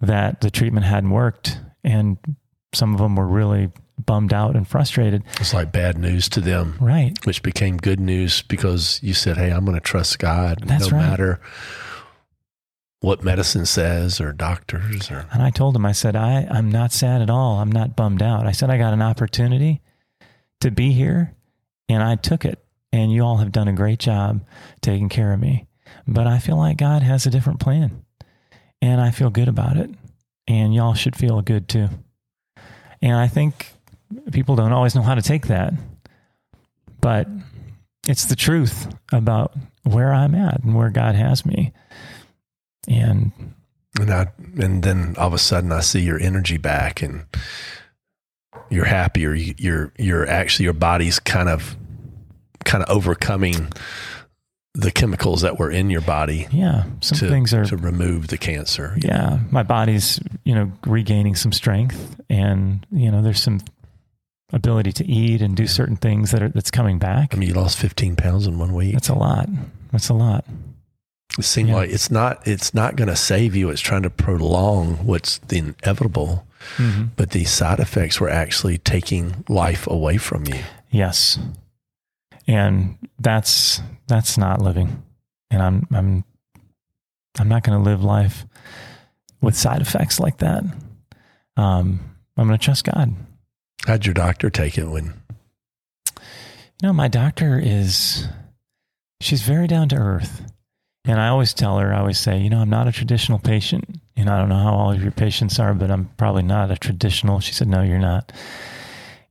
that 0.00 0.40
the 0.40 0.50
treatment 0.50 0.86
hadn't 0.86 1.10
worked 1.10 1.58
and 1.84 2.16
some 2.72 2.94
of 2.94 3.00
them 3.00 3.16
were 3.16 3.26
really 3.26 3.70
bummed 3.98 4.32
out 4.32 4.56
and 4.56 4.66
frustrated. 4.66 5.22
It's 5.40 5.52
like 5.52 5.72
bad 5.72 5.98
news 5.98 6.28
to 6.30 6.40
them, 6.40 6.76
Right. 6.80 7.14
which 7.26 7.42
became 7.42 7.76
good 7.76 8.00
news 8.00 8.42
because 8.42 8.98
you 9.02 9.12
said, 9.14 9.36
Hey, 9.36 9.50
I'm 9.50 9.64
going 9.64 9.76
to 9.76 9.80
trust 9.80 10.18
God 10.18 10.62
That's 10.64 10.90
no 10.90 10.96
right. 10.98 11.06
matter 11.10 11.40
what 13.00 13.24
medicine 13.24 13.64
says 13.64 14.20
or 14.20 14.32
doctors 14.32 15.10
or 15.10 15.26
And 15.32 15.42
I 15.42 15.50
told 15.50 15.74
him, 15.74 15.86
I 15.86 15.92
said, 15.92 16.16
I, 16.16 16.46
I'm 16.50 16.70
not 16.70 16.92
sad 16.92 17.22
at 17.22 17.30
all. 17.30 17.58
I'm 17.58 17.72
not 17.72 17.96
bummed 17.96 18.22
out. 18.22 18.46
I 18.46 18.52
said, 18.52 18.70
I 18.70 18.76
got 18.78 18.92
an 18.92 19.02
opportunity 19.02 19.80
to 20.60 20.70
be 20.70 20.92
here 20.92 21.34
and 21.88 22.02
I 22.02 22.16
took 22.16 22.44
it. 22.44 22.58
And 22.92 23.12
you 23.12 23.22
all 23.22 23.38
have 23.38 23.52
done 23.52 23.68
a 23.68 23.72
great 23.72 24.00
job 24.00 24.44
taking 24.80 25.08
care 25.08 25.32
of 25.32 25.40
me. 25.40 25.66
But 26.06 26.26
I 26.26 26.38
feel 26.38 26.56
like 26.56 26.76
God 26.76 27.02
has 27.02 27.24
a 27.24 27.30
different 27.30 27.60
plan 27.60 28.04
and 28.82 29.00
I 29.00 29.10
feel 29.10 29.30
good 29.30 29.48
about 29.48 29.76
it. 29.76 29.90
And 30.46 30.74
y'all 30.74 30.94
should 30.94 31.16
feel 31.16 31.40
good 31.40 31.68
too. 31.68 31.88
And 33.00 33.16
I 33.16 33.28
think 33.28 33.72
people 34.32 34.56
don't 34.56 34.72
always 34.72 34.94
know 34.94 35.02
how 35.02 35.14
to 35.14 35.22
take 35.22 35.46
that. 35.46 35.72
But 37.00 37.28
it's 38.06 38.26
the 38.26 38.36
truth 38.36 38.92
about 39.12 39.54
where 39.84 40.12
I'm 40.12 40.34
at 40.34 40.64
and 40.64 40.74
where 40.74 40.90
God 40.90 41.14
has 41.14 41.46
me. 41.46 41.72
And 42.88 43.32
And 43.98 44.10
I, 44.12 44.26
and 44.60 44.82
then 44.82 45.14
all 45.18 45.26
of 45.28 45.32
a 45.34 45.38
sudden 45.38 45.72
I 45.72 45.80
see 45.80 46.00
your 46.00 46.18
energy 46.20 46.56
back 46.56 47.02
and 47.02 47.26
you're 48.70 48.84
happier. 48.84 49.34
You- 49.34 49.54
You're, 49.58 49.92
you're 49.98 50.26
actually, 50.28 50.64
your 50.64 50.72
body's 50.74 51.18
kind 51.18 51.48
of, 51.48 51.76
kind 52.64 52.82
of 52.84 52.90
overcoming 52.90 53.72
the 54.74 54.90
chemicals 54.92 55.40
that 55.42 55.58
were 55.58 55.70
in 55.70 55.90
your 55.90 56.00
body 56.02 56.46
yeah, 56.52 56.84
some 57.00 57.18
to, 57.18 57.28
things 57.28 57.52
are 57.52 57.64
to 57.64 57.76
remove 57.76 58.28
the 58.28 58.38
cancer. 58.38 58.96
yeah 59.02 59.40
my 59.50 59.64
body's 59.64 60.20
you 60.44 60.54
know 60.54 60.70
regaining 60.86 61.34
some 61.34 61.50
strength 61.50 62.14
and 62.30 62.86
you 62.92 63.10
know 63.10 63.20
there's 63.20 63.42
some 63.42 63.58
ability 64.52 64.92
to 64.92 65.04
eat 65.04 65.42
and 65.42 65.56
do 65.56 65.66
certain 65.66 65.96
things 65.96 66.30
that 66.30 66.40
are 66.40 66.50
that's 66.50 66.70
coming 66.70 67.00
back 67.00 67.34
I 67.34 67.36
mean, 67.38 67.48
you 67.48 67.54
lost 67.56 67.78
15 67.78 68.14
pounds 68.14 68.46
in 68.46 68.60
one 68.60 68.72
week. 68.72 68.92
that's 68.92 69.08
a 69.08 69.14
lot 69.14 69.48
that's 69.90 70.08
a 70.08 70.14
lot 70.14 70.44
It 71.38 71.44
seemed 71.44 71.68
Yeah. 71.70 71.76
like 71.76 71.90
it's 71.90 72.10
not, 72.10 72.46
it's 72.46 72.74
not 72.74 72.96
going 72.96 73.08
to 73.08 73.16
save 73.16 73.54
you. 73.56 73.70
It's 73.70 73.80
trying 73.80 74.02
to 74.02 74.10
prolong 74.10 75.06
what's 75.06 75.38
the 75.38 75.58
inevitable, 75.58 76.46
but 77.16 77.30
these 77.30 77.50
side 77.50 77.80
effects 77.80 78.20
were 78.20 78.28
actually 78.30 78.78
taking 78.78 79.44
life 79.48 79.86
away 79.86 80.16
from 80.18 80.46
you. 80.46 80.60
yes 80.90 81.38
and 82.46 82.96
that's 83.18 83.80
that's 84.08 84.36
not 84.36 84.60
living 84.60 85.02
and 85.50 85.62
i'm 85.62 85.86
i'm 85.92 86.24
i'm 87.38 87.48
not 87.48 87.62
going 87.62 87.78
to 87.78 87.84
live 87.90 88.02
life 88.02 88.44
with 89.40 89.54
side 89.56 89.80
effects 89.80 90.18
like 90.18 90.38
that 90.38 90.62
um 91.56 92.00
i'm 92.36 92.46
going 92.48 92.58
to 92.58 92.64
trust 92.64 92.84
god 92.84 93.12
How'd 93.86 94.04
your 94.04 94.14
doctor 94.14 94.50
take 94.50 94.76
it 94.76 94.84
when, 94.86 95.14
You 96.16 96.88
know, 96.88 96.92
my 96.92 97.08
doctor 97.08 97.58
is, 97.58 98.26
she's 99.20 99.40
very 99.42 99.66
down 99.66 99.88
to 99.90 99.96
earth. 99.96 100.42
And 101.04 101.18
I 101.18 101.28
always 101.28 101.54
tell 101.54 101.78
her, 101.78 101.94
I 101.94 102.00
always 102.00 102.18
say, 102.18 102.38
you 102.38 102.50
know, 102.50 102.60
I'm 102.60 102.70
not 102.70 102.86
a 102.86 102.92
traditional 102.92 103.38
patient. 103.38 104.00
And 104.16 104.28
I 104.28 104.38
don't 104.38 104.50
know 104.50 104.58
how 104.62 104.74
all 104.74 104.92
of 104.92 105.02
your 105.02 105.12
patients 105.12 105.58
are, 105.58 105.72
but 105.72 105.90
I'm 105.90 106.10
probably 106.18 106.42
not 106.42 106.70
a 106.70 106.76
traditional. 106.76 107.40
She 107.40 107.54
said, 107.54 107.68
no, 107.68 107.82
you're 107.82 107.98
not. 107.98 108.32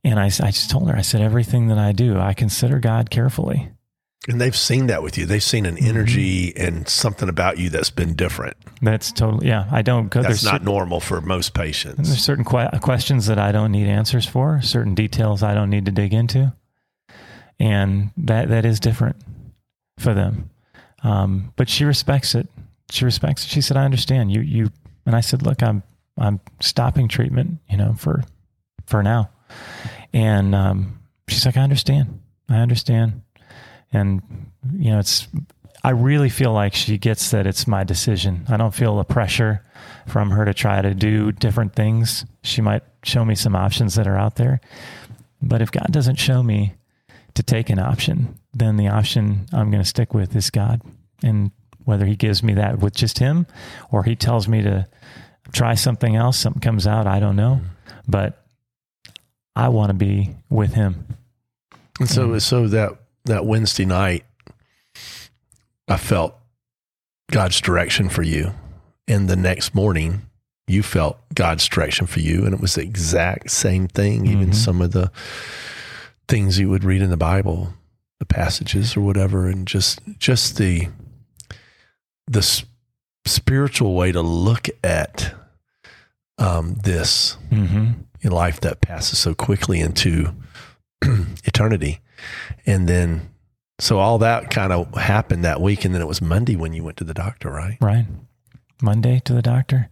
And 0.02 0.18
I 0.18 0.28
just 0.28 0.70
told 0.70 0.90
her, 0.90 0.96
I 0.96 1.02
said, 1.02 1.20
everything 1.20 1.68
that 1.68 1.78
I 1.78 1.92
do, 1.92 2.18
I 2.18 2.34
consider 2.34 2.80
God 2.80 3.10
carefully. 3.10 3.68
and 4.28 4.40
they've 4.40 4.56
seen 4.56 4.86
that 4.88 5.02
with 5.02 5.16
you. 5.16 5.26
They've 5.26 5.42
seen 5.42 5.64
an 5.64 5.76
mm-hmm. 5.76 5.86
energy 5.86 6.56
and 6.56 6.88
something 6.88 7.28
about 7.28 7.58
you 7.58 7.70
that's 7.70 7.90
been 7.90 8.14
different. 8.14 8.56
That's 8.82 9.12
totally, 9.12 9.46
yeah, 9.48 9.68
I 9.70 9.82
don't 9.82 10.08
go, 10.08 10.22
That's 10.22 10.42
there's, 10.42 10.52
not 10.52 10.64
normal 10.64 11.00
for 11.00 11.20
most 11.20 11.54
patients. 11.54 12.08
there's 12.08 12.24
certain 12.24 12.44
que- 12.44 12.80
questions 12.80 13.26
that 13.26 13.38
I 13.38 13.52
don't 13.52 13.72
need 13.72 13.86
answers 13.86 14.26
for, 14.26 14.60
certain 14.62 14.94
details 14.94 15.42
I 15.42 15.54
don't 15.54 15.70
need 15.70 15.86
to 15.86 15.92
dig 15.92 16.12
into. 16.12 16.52
And 17.58 18.10
that, 18.16 18.48
that 18.48 18.64
is 18.64 18.80
different 18.80 19.16
for 19.98 20.14
them. 20.14 20.50
Um, 21.02 21.52
but 21.56 21.68
she 21.68 21.84
respects 21.84 22.34
it. 22.34 22.48
She 22.90 23.04
respects 23.04 23.44
it. 23.44 23.48
She 23.48 23.60
said, 23.60 23.76
I 23.76 23.84
understand 23.84 24.32
you, 24.32 24.40
you, 24.40 24.70
and 25.06 25.14
I 25.14 25.20
said, 25.20 25.42
look, 25.42 25.62
I'm, 25.62 25.82
I'm 26.18 26.40
stopping 26.60 27.08
treatment, 27.08 27.58
you 27.68 27.76
know, 27.76 27.94
for, 27.94 28.22
for 28.86 29.02
now. 29.02 29.30
And, 30.12 30.54
um, 30.54 31.00
she's 31.28 31.46
like, 31.46 31.56
I 31.56 31.62
understand. 31.62 32.20
I 32.48 32.58
understand. 32.58 33.22
And, 33.92 34.22
you 34.72 34.90
know, 34.90 34.98
it's, 34.98 35.28
I 35.82 35.90
really 35.90 36.28
feel 36.28 36.52
like 36.52 36.74
she 36.74 36.98
gets 36.98 37.30
that 37.30 37.46
it's 37.46 37.66
my 37.66 37.84
decision. 37.84 38.44
I 38.48 38.56
don't 38.56 38.74
feel 38.74 38.96
the 38.96 39.04
pressure 39.04 39.64
from 40.06 40.30
her 40.32 40.44
to 40.44 40.52
try 40.52 40.82
to 40.82 40.94
do 40.94 41.32
different 41.32 41.74
things. 41.74 42.26
She 42.42 42.60
might 42.60 42.82
show 43.02 43.24
me 43.24 43.34
some 43.34 43.56
options 43.56 43.94
that 43.94 44.06
are 44.06 44.18
out 44.18 44.36
there. 44.36 44.60
But 45.40 45.62
if 45.62 45.72
God 45.72 45.86
doesn't 45.90 46.16
show 46.16 46.42
me 46.42 46.74
to 47.34 47.42
take 47.42 47.70
an 47.70 47.78
option, 47.78 48.38
then 48.52 48.76
the 48.76 48.88
option 48.88 49.46
I'm 49.52 49.70
going 49.70 49.82
to 49.82 49.88
stick 49.88 50.14
with 50.14 50.34
is 50.34 50.50
God. 50.50 50.80
And 51.22 51.50
whether 51.84 52.06
He 52.06 52.16
gives 52.16 52.42
me 52.42 52.54
that 52.54 52.78
with 52.78 52.94
just 52.94 53.18
Him 53.18 53.46
or 53.90 54.02
He 54.04 54.16
tells 54.16 54.48
me 54.48 54.62
to 54.62 54.86
try 55.52 55.74
something 55.74 56.16
else, 56.16 56.38
something 56.38 56.60
comes 56.60 56.86
out, 56.86 57.06
I 57.06 57.20
don't 57.20 57.36
know. 57.36 57.60
But 58.08 58.44
I 59.56 59.68
want 59.68 59.90
to 59.90 59.94
be 59.94 60.34
with 60.48 60.74
Him. 60.74 61.06
And 61.98 62.08
so, 62.08 62.38
so 62.38 62.66
that 62.68 62.92
that 63.26 63.44
Wednesday 63.44 63.84
night, 63.84 64.24
I 65.88 65.96
felt 65.96 66.34
God's 67.30 67.60
direction 67.60 68.08
for 68.08 68.22
you, 68.22 68.52
and 69.06 69.28
the 69.28 69.36
next 69.36 69.74
morning, 69.74 70.22
you 70.66 70.82
felt 70.82 71.18
God's 71.34 71.68
direction 71.68 72.06
for 72.06 72.20
you, 72.20 72.44
and 72.44 72.54
it 72.54 72.60
was 72.60 72.74
the 72.74 72.82
exact 72.82 73.50
same 73.50 73.86
thing. 73.88 74.26
Even 74.26 74.50
Mhm. 74.50 74.54
some 74.54 74.80
of 74.80 74.92
the 74.92 75.10
things 76.28 76.58
you 76.58 76.68
would 76.70 76.84
read 76.84 77.02
in 77.02 77.10
the 77.10 77.16
Bible, 77.16 77.74
the 78.20 78.24
passages 78.26 78.96
or 78.96 79.00
whatever, 79.00 79.48
and 79.48 79.66
just 79.66 79.98
just 80.18 80.56
the 80.56 80.88
the 82.28 82.38
s- 82.38 82.64
spiritual 83.24 83.94
way 83.94 84.12
to 84.12 84.20
look 84.22 84.68
at 84.84 85.34
um, 86.38 86.74
this 86.84 87.36
hmm 87.50 87.90
in 88.22 88.30
life 88.32 88.60
that 88.60 88.82
passes 88.82 89.18
so 89.18 89.34
quickly 89.34 89.80
into 89.80 90.34
eternity. 91.44 92.00
And 92.66 92.86
then, 92.86 93.30
so 93.78 93.98
all 93.98 94.18
that 94.18 94.50
kind 94.50 94.74
of 94.74 94.94
happened 94.94 95.42
that 95.46 95.62
week. 95.62 95.86
And 95.86 95.94
then 95.94 96.02
it 96.02 96.06
was 96.06 96.20
Monday 96.20 96.54
when 96.54 96.74
you 96.74 96.84
went 96.84 96.98
to 96.98 97.04
the 97.04 97.14
doctor, 97.14 97.50
right? 97.50 97.78
Right. 97.80 98.04
Monday 98.82 99.22
to 99.24 99.32
the 99.32 99.40
doctor. 99.40 99.88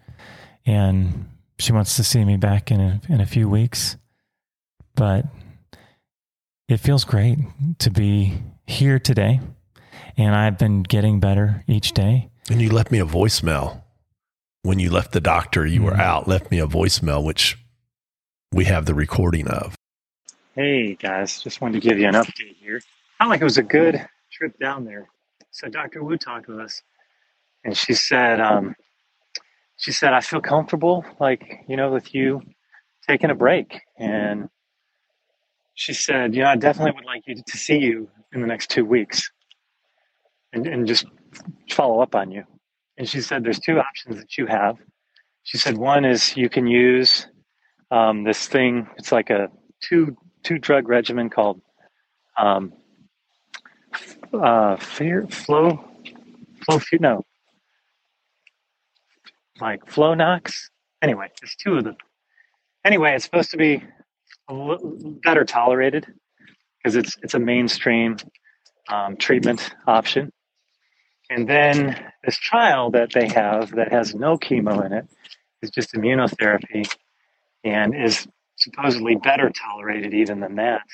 And 0.66 1.30
she 1.58 1.73
wants 1.73 1.97
to 1.97 2.04
see 2.04 2.23
me 2.23 2.37
back 2.37 2.70
in 2.70 2.80
a, 2.82 3.00
in 3.08 3.23
a 3.23 3.26
few 3.26 3.49
weeks. 3.49 3.97
But 4.94 5.25
it 6.69 6.79
feels 6.79 7.05
great 7.05 7.39
to 7.79 7.91
be 7.91 8.35
here 8.67 8.99
today. 8.99 9.41
And 10.17 10.35
I've 10.35 10.59
been 10.59 10.83
getting 10.83 11.21
better 11.21 11.65
each 11.67 11.93
day. 11.93 12.31
And 12.51 12.61
you 12.61 12.71
left 12.71 12.91
me 12.91 12.99
a 12.99 13.07
voicemail 13.07 13.83
when 14.63 14.79
you 14.79 14.91
left 14.91 15.13
the 15.13 15.21
doctor. 15.21 15.65
You 15.67 15.83
were 15.83 15.93
Mhm. 15.93 16.01
out, 16.01 16.29
left 16.29 16.51
me 16.51 16.59
a 16.59 16.67
voicemail, 16.67 17.25
which 17.25 17.57
we 18.53 18.65
have 18.65 18.87
the 18.87 18.95
recording 18.95 19.49
of. 19.49 19.75
Hey 20.55 20.95
guys, 20.97 21.41
just 21.43 21.61
wanted 21.61 21.81
to 21.81 21.89
give 21.89 21.99
you 21.99 22.09
an 22.09 22.15
update 22.15 22.57
here. 22.57 22.81
Felt 23.19 23.31
like 23.31 23.41
it 23.41 23.45
was 23.45 23.59
a 23.59 23.63
good 23.63 24.07
trip 24.31 24.59
down 24.59 24.85
there. 24.85 25.09
So 25.51 25.69
Dr. 25.69 26.03
Wu 26.03 26.17
talked 26.17 26.49
with 26.49 26.59
us, 26.59 26.83
and 27.65 27.77
she 27.77 27.95
said, 27.95 28.41
um, 28.41 28.75
she 29.77 29.93
said 29.93 30.13
I 30.13 30.21
feel 30.21 30.41
comfortable, 30.41 31.05
like 31.21 31.65
you 31.69 31.77
know, 31.77 31.91
with 31.93 32.15
you 32.15 32.43
taking 33.07 33.31
a 33.31 33.35
break, 33.35 33.81
and 33.99 34.49
she 35.78 35.94
said, 35.94 36.35
you 36.35 36.42
know, 36.42 36.49
I 36.49 36.56
definitely 36.56 36.90
would 36.97 37.04
like 37.04 37.23
you 37.28 37.37
to 37.37 37.56
see 37.56 37.78
you 37.78 38.08
in 38.32 38.40
the 38.40 38.49
next 38.49 38.68
two 38.68 38.85
weeks, 38.85 39.30
and 40.52 40.66
and 40.66 40.88
just 40.88 41.06
follow 41.70 42.00
up 42.00 42.16
on 42.16 42.32
you. 42.32 42.42
And 42.97 43.08
she 43.08 43.20
said, 43.20 43.44
there's 43.44 43.61
two 43.61 43.78
options 43.78 44.16
that 44.16 44.37
you 44.37 44.47
have. 44.47 44.76
She 45.44 45.56
said 45.56 45.78
one 45.78 46.04
is 46.04 46.37
you 46.37 46.49
can 46.49 46.66
use 46.66 47.28
um, 47.92 48.25
this 48.25 48.49
thing. 48.49 48.88
It's 48.97 49.12
like 49.12 49.30
a 49.30 49.52
two 49.80 50.16
two 50.42 50.58
drug 50.58 50.88
regimen 50.88 51.30
called 51.30 51.61
um, 52.37 52.73
uh, 54.35 54.76
fear 54.78 55.28
flow 55.28 55.85
flow 56.64 56.80
no 57.00 57.25
like 59.61 59.88
flow 59.88 60.16
Flonox. 60.16 60.54
Anyway, 61.02 61.28
there's 61.40 61.54
two 61.54 61.76
of 61.76 61.85
them. 61.85 61.97
Anyway, 62.85 63.14
it's 63.14 63.25
supposed 63.25 63.52
to 63.52 63.56
be 63.56 63.85
better 65.23 65.45
tolerated 65.45 66.07
because 66.78 66.97
it's 66.97 67.17
it's 67.23 67.35
a 67.35 67.38
mainstream 67.38 68.17
um, 68.88 69.17
treatment 69.17 69.71
option. 69.87 70.33
And 71.31 71.49
then 71.49 72.12
this 72.25 72.38
trial 72.38 72.90
that 72.93 73.12
they 73.12 73.28
have 73.28 73.73
that 73.73 73.93
has 73.93 74.14
no 74.14 74.38
chemo 74.38 74.85
in 74.87 74.93
it 74.93 75.07
is 75.61 75.71
just 75.71 75.93
immunotherapy 75.93 76.90
and 77.64 77.95
is 77.95 78.26
supposedly 78.57 79.17
better 79.17 79.50
tolerated 79.50 80.14
even 80.14 80.40
than 80.40 80.57
that. 80.57 80.87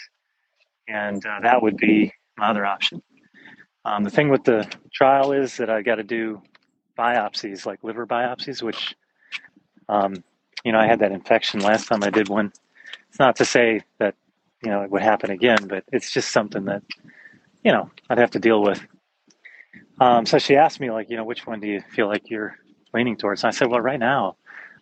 And 0.89 1.25
uh, 1.25 1.41
that 1.43 1.63
would 1.63 1.77
be 1.77 2.13
my 2.37 2.51
other 2.51 2.67
option. 2.67 3.03
Um, 3.85 4.03
the 4.03 4.11
thing 4.11 4.29
with 4.29 4.45
the 4.45 4.69
trial 4.93 5.33
is 5.33 5.59
that 5.59 5.71
I 5.71 5.83
got 5.83 5.97
to 5.97 6.03
do 6.03 6.43
biopsies, 6.99 7.67
like 7.67 7.85
liver 7.85 8.07
biopsies, 8.07 8.63
which, 8.63 8.95
um, 9.89 10.25
you 10.65 10.73
know, 10.73 10.79
I 10.79 10.87
had 10.87 11.01
that 11.01 11.13
infection 11.13 11.61
last 11.61 11.87
time 11.87 12.03
I 12.03 12.11
did 12.11 12.29
one. 12.29 12.53
It's 13.15 13.21
not 13.21 13.37
to 13.37 13.45
say 13.45 13.81
that, 14.01 14.17
you 14.61 14.73
know, 14.73 14.83
it 14.83 14.91
would 14.91 15.03
happen 15.03 15.31
again, 15.31 15.69
but 15.69 15.85
it's 15.93 16.11
just 16.11 16.33
something 16.33 16.65
that, 16.65 16.83
you 17.63 17.71
know, 17.71 17.89
I'd 18.11 18.19
have 18.19 18.33
to 18.33 18.41
deal 18.41 18.61
with. 18.61 18.85
Um, 20.01 20.27
so 20.27 20.39
she 20.39 20.57
asked 20.57 20.81
me, 20.81 20.91
like, 20.91 21.11
you 21.11 21.17
know, 21.17 21.23
which 21.23 21.47
one 21.47 21.61
do 21.61 21.69
you 21.69 21.81
feel 21.93 22.09
like 22.09 22.29
you're 22.29 22.59
leaning 22.93 23.17
towards? 23.17 23.45
And 23.45 23.51
I 23.51 23.53
said, 23.53 23.71
well, 23.71 23.79
right 23.79 24.01
now, 24.01 24.35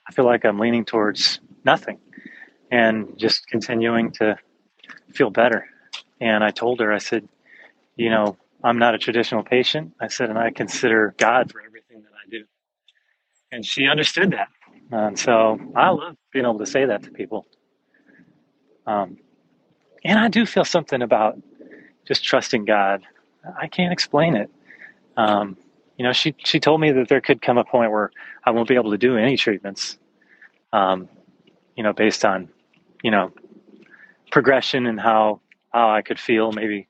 I 0.09 0.13
feel 0.13 0.25
like 0.25 0.47
I'm 0.47 0.59
leaning 0.59 0.87
towards 0.87 1.41
nothing 1.63 1.99
and 2.71 3.19
just 3.19 3.49
continuing 3.49 4.13
to 4.13 4.39
feel 5.13 5.29
better. 5.29 5.67
And 6.19 6.43
I 6.43 6.53
told 6.53 6.81
her, 6.81 6.91
I 6.91 7.01
said, 7.01 7.29
you 7.97 8.09
know, 8.09 8.39
I'm 8.65 8.79
not 8.79 8.95
a 8.95 8.99
traditional 8.99 9.45
patient. 9.45 9.93
I 10.01 10.09
said, 10.09 10.31
and 10.31 10.39
I 10.39 10.53
consider 10.53 11.15
God 11.19 11.53
for 11.53 11.61
everything 11.61 12.01
that 12.01 12.13
I 12.15 12.31
do. 12.31 12.45
And 13.51 13.63
she 13.63 13.89
understood 13.89 14.31
that. 14.31 14.49
And 14.91 15.19
so 15.19 15.59
I 15.77 15.91
love 15.91 16.17
being 16.33 16.47
able 16.47 16.61
to 16.61 16.67
say 16.67 16.87
that 16.87 17.03
to 17.03 17.11
people. 17.11 17.47
Um, 18.87 19.19
and 20.05 20.19
I 20.19 20.29
do 20.29 20.47
feel 20.47 20.65
something 20.65 21.03
about 21.03 21.41
just 22.07 22.25
trusting 22.25 22.65
God. 22.65 23.03
I 23.61 23.69
can't 23.69 23.93
explain 23.93 24.37
it. 24.37 24.51
Um, 25.17 25.57
you 25.97 26.05
know, 26.05 26.13
she, 26.13 26.35
she 26.39 26.59
told 26.59 26.81
me 26.81 26.93
that 26.93 27.09
there 27.09 27.21
could 27.21 27.43
come 27.43 27.59
a 27.59 27.65
point 27.65 27.93
where 27.93 28.11
I 28.45 28.51
won't 28.51 28.69
be 28.69 28.75
able 28.75 28.91
to 28.93 28.99
do 28.99 29.17
any 29.17 29.37
treatments, 29.37 29.99
um, 30.73 31.09
you 31.77 31.83
know, 31.83 31.93
based 31.93 32.25
on, 32.25 32.49
you 33.03 33.11
know, 33.11 33.33
progression 34.31 34.87
and 34.87 34.99
how, 34.99 35.41
how 35.73 35.91
I 35.91 36.03
could 36.03 36.19
feel, 36.19 36.51
maybe 36.53 36.89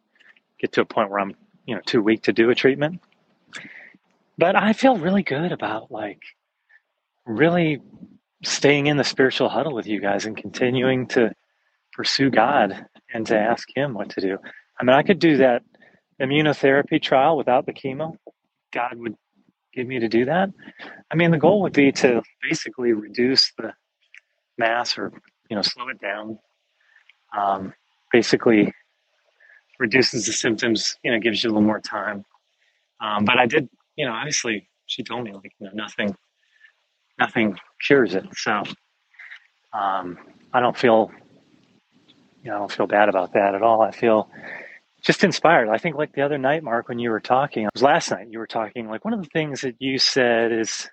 get 0.59 0.73
to 0.73 0.81
a 0.81 0.85
point 0.85 1.11
where 1.11 1.21
I'm, 1.21 1.35
you 1.67 1.75
know, 1.75 1.81
too 1.85 2.01
weak 2.01 2.23
to 2.23 2.33
do 2.33 2.49
a 2.51 2.55
treatment. 2.55 3.01
But 4.39 4.57
I 4.57 4.73
feel 4.73 4.97
really 4.97 5.23
good 5.23 5.53
about 5.53 5.91
like 5.91 6.21
really 7.27 7.81
staying 8.43 8.87
in 8.87 8.97
the 8.97 9.05
spiritual 9.05 9.49
huddle 9.49 9.75
with 9.75 9.87
you 9.87 10.01
guys 10.01 10.27
and 10.27 10.37
continuing 10.37 11.07
to 11.09 11.35
pursue 11.93 12.31
God 12.31 12.87
and 13.13 13.27
to 13.27 13.39
ask 13.39 13.69
Him 13.75 13.95
what 13.95 14.11
to 14.11 14.21
do. 14.21 14.39
I 14.81 14.85
mean, 14.85 14.95
I 14.95 15.03
could 15.03 15.19
do 15.19 15.39
that 15.39 15.63
immunotherapy 16.21 17.01
trial 17.03 17.37
without 17.37 17.67
the 17.67 17.73
chemo. 17.73 18.17
God 18.73 18.95
would 18.97 19.15
give 19.75 19.87
me 19.87 19.99
to 20.01 20.09
do 20.09 20.27
that. 20.27 20.51
I 21.11 21.15
mean, 21.15 21.31
the 21.31 21.39
goal 21.39 21.63
would 21.63 21.73
be 21.73 21.93
to 21.93 22.23
basically 22.43 22.93
reduce 22.93 23.53
the 23.59 23.73
mass 24.59 24.99
or, 24.99 25.13
you 25.49 25.57
know, 25.57 25.63
slow 25.63 25.89
it 25.89 26.01
down. 26.01 26.39
Um, 27.37 27.75
basically 28.13 28.73
reduces 29.79 30.27
the 30.27 30.33
symptoms, 30.33 30.97
you 31.03 31.11
know, 31.11 31.19
gives 31.19 31.43
you 31.43 31.51
a 31.51 31.53
little 31.53 31.67
more 31.67 31.81
time. 31.81 32.25
Um, 33.01 33.25
but 33.25 33.39
I 33.39 33.47
did, 33.47 33.69
you 33.97 34.07
know, 34.07 34.13
obviously 34.13 34.69
she 34.87 35.03
told 35.03 35.25
me 35.25 35.33
like, 35.33 35.53
you 35.59 35.67
know, 35.67 35.73
nothing, 35.75 36.15
nothing 37.19 37.59
cures 37.85 38.15
it. 38.15 38.27
So 38.37 38.63
um, 39.73 40.19
I 40.53 40.61
don't 40.61 40.77
feel, 40.77 41.11
you 42.43 42.51
know, 42.51 42.57
I 42.57 42.59
don't 42.59 42.73
feel 42.73 42.87
bad 42.87 43.09
about 43.09 43.35
that 43.35 43.55
at 43.55 43.63
all. 43.63 43.83
I 43.83 43.93
feel 43.93 44.29
just 45.03 45.25
inspired. 45.25 45.69
I 45.69 45.79
think 45.79 45.97
like 45.97 46.13
the 46.13 46.23
other 46.23 46.39
night, 46.39 46.63
Mark, 46.63 46.89
when 46.89 46.99
you 46.99 47.11
were 47.11 47.21
talking, 47.21 47.65
it 47.65 47.71
was 47.75 47.83
last 47.83 48.11
night, 48.11 48.29
you 48.31 48.39
were 48.39 48.47
talking, 48.47 48.89
like 48.89 49.05
one 49.05 49.15
of 49.15 49.23
the 49.23 49.29
things 49.29 49.63
that 49.63 49.77
you 49.79 49.99
said 49.99 50.53
is, 50.53 50.89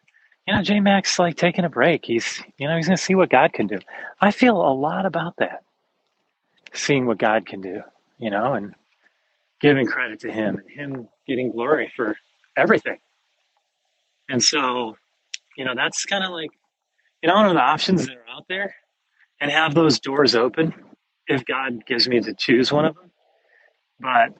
you 0.47 0.55
know, 0.55 0.61
J 0.61 0.79
Mac's 0.79 1.19
like 1.19 1.37
taking 1.37 1.65
a 1.65 1.69
break. 1.69 2.05
He's, 2.05 2.41
you 2.57 2.67
know, 2.67 2.75
he's 2.75 2.87
going 2.87 2.97
to 2.97 3.03
see 3.03 3.15
what 3.15 3.29
God 3.29 3.53
can 3.53 3.67
do. 3.67 3.79
I 4.19 4.31
feel 4.31 4.57
a 4.57 4.73
lot 4.73 5.05
about 5.05 5.35
that, 5.37 5.63
seeing 6.73 7.05
what 7.05 7.17
God 7.17 7.45
can 7.45 7.61
do, 7.61 7.81
you 8.17 8.29
know, 8.29 8.53
and 8.53 8.73
giving 9.61 9.85
credit 9.85 10.19
to 10.21 10.31
Him 10.31 10.57
and 10.57 10.69
Him 10.69 11.09
getting 11.27 11.51
glory 11.51 11.91
for 11.95 12.15
everything. 12.57 12.97
And 14.27 14.43
so, 14.43 14.97
you 15.57 15.65
know, 15.65 15.73
that's 15.75 16.05
kind 16.05 16.23
of 16.23 16.31
like, 16.31 16.51
you 17.21 17.29
know, 17.29 17.35
one 17.35 17.47
of 17.47 17.53
the 17.53 17.61
options 17.61 18.07
that 18.07 18.15
are 18.15 18.35
out 18.35 18.45
there 18.47 18.75
and 19.41 19.51
have 19.51 19.75
those 19.75 19.99
doors 19.99 20.35
open 20.35 20.73
if 21.29 21.45
God 21.45 21.85
gives 21.85 22.09
me 22.09 22.19
to 22.19 22.33
choose 22.33 22.71
one 22.71 22.85
of 22.85 22.95
them. 22.95 23.11
But 23.99 24.33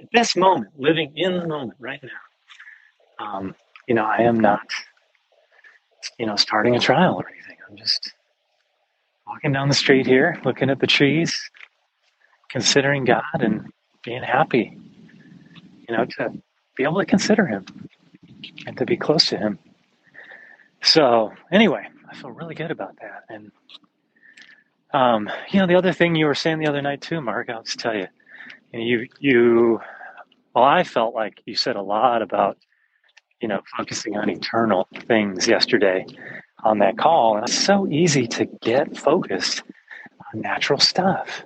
at 0.00 0.08
this 0.12 0.36
moment, 0.36 0.78
living 0.78 1.12
in 1.16 1.38
the 1.38 1.46
moment 1.46 1.78
right 1.80 2.00
now, 2.02 3.24
um, 3.26 3.54
you 3.88 3.94
know, 3.94 4.04
I 4.04 4.18
am 4.18 4.38
not, 4.38 4.68
you 6.18 6.26
know, 6.26 6.36
starting 6.36 6.76
a 6.76 6.78
trial 6.78 7.14
or 7.14 7.28
anything. 7.28 7.56
I'm 7.68 7.76
just 7.76 8.12
walking 9.26 9.52
down 9.52 9.68
the 9.68 9.74
street 9.74 10.06
here, 10.06 10.38
looking 10.44 10.68
at 10.68 10.80
the 10.80 10.86
trees, 10.86 11.50
considering 12.50 13.04
God 13.04 13.22
and 13.34 13.72
being 14.04 14.22
happy, 14.22 14.76
you 15.88 15.96
know, 15.96 16.04
to 16.04 16.32
be 16.76 16.84
able 16.84 17.00
to 17.00 17.06
consider 17.06 17.46
Him 17.46 17.64
and 18.66 18.76
to 18.76 18.84
be 18.84 18.96
close 18.96 19.26
to 19.28 19.38
Him. 19.38 19.58
So, 20.82 21.32
anyway, 21.50 21.88
I 22.08 22.14
feel 22.14 22.30
really 22.30 22.54
good 22.54 22.70
about 22.70 22.96
that. 23.00 23.24
And, 23.30 23.50
um, 24.92 25.28
you 25.50 25.60
know, 25.60 25.66
the 25.66 25.76
other 25.76 25.92
thing 25.92 26.14
you 26.14 26.26
were 26.26 26.34
saying 26.34 26.58
the 26.58 26.68
other 26.68 26.82
night 26.82 27.00
too, 27.00 27.20
Mark, 27.20 27.50
I'll 27.50 27.62
just 27.62 27.78
tell 27.78 27.94
you, 27.94 28.06
you, 28.72 29.08
you, 29.18 29.80
well, 30.54 30.64
I 30.64 30.84
felt 30.84 31.14
like 31.14 31.42
you 31.46 31.54
said 31.54 31.76
a 31.76 31.82
lot 31.82 32.22
about, 32.22 32.58
you 33.40 33.48
know, 33.48 33.60
focusing 33.76 34.16
on 34.16 34.30
eternal 34.30 34.88
things 35.06 35.46
yesterday 35.46 36.06
on 36.64 36.78
that 36.78 36.98
call. 36.98 37.36
And 37.36 37.48
it's 37.48 37.58
so 37.58 37.86
easy 37.88 38.26
to 38.28 38.46
get 38.46 38.96
focused 38.96 39.62
on 40.34 40.40
natural 40.40 40.78
stuff. 40.78 41.44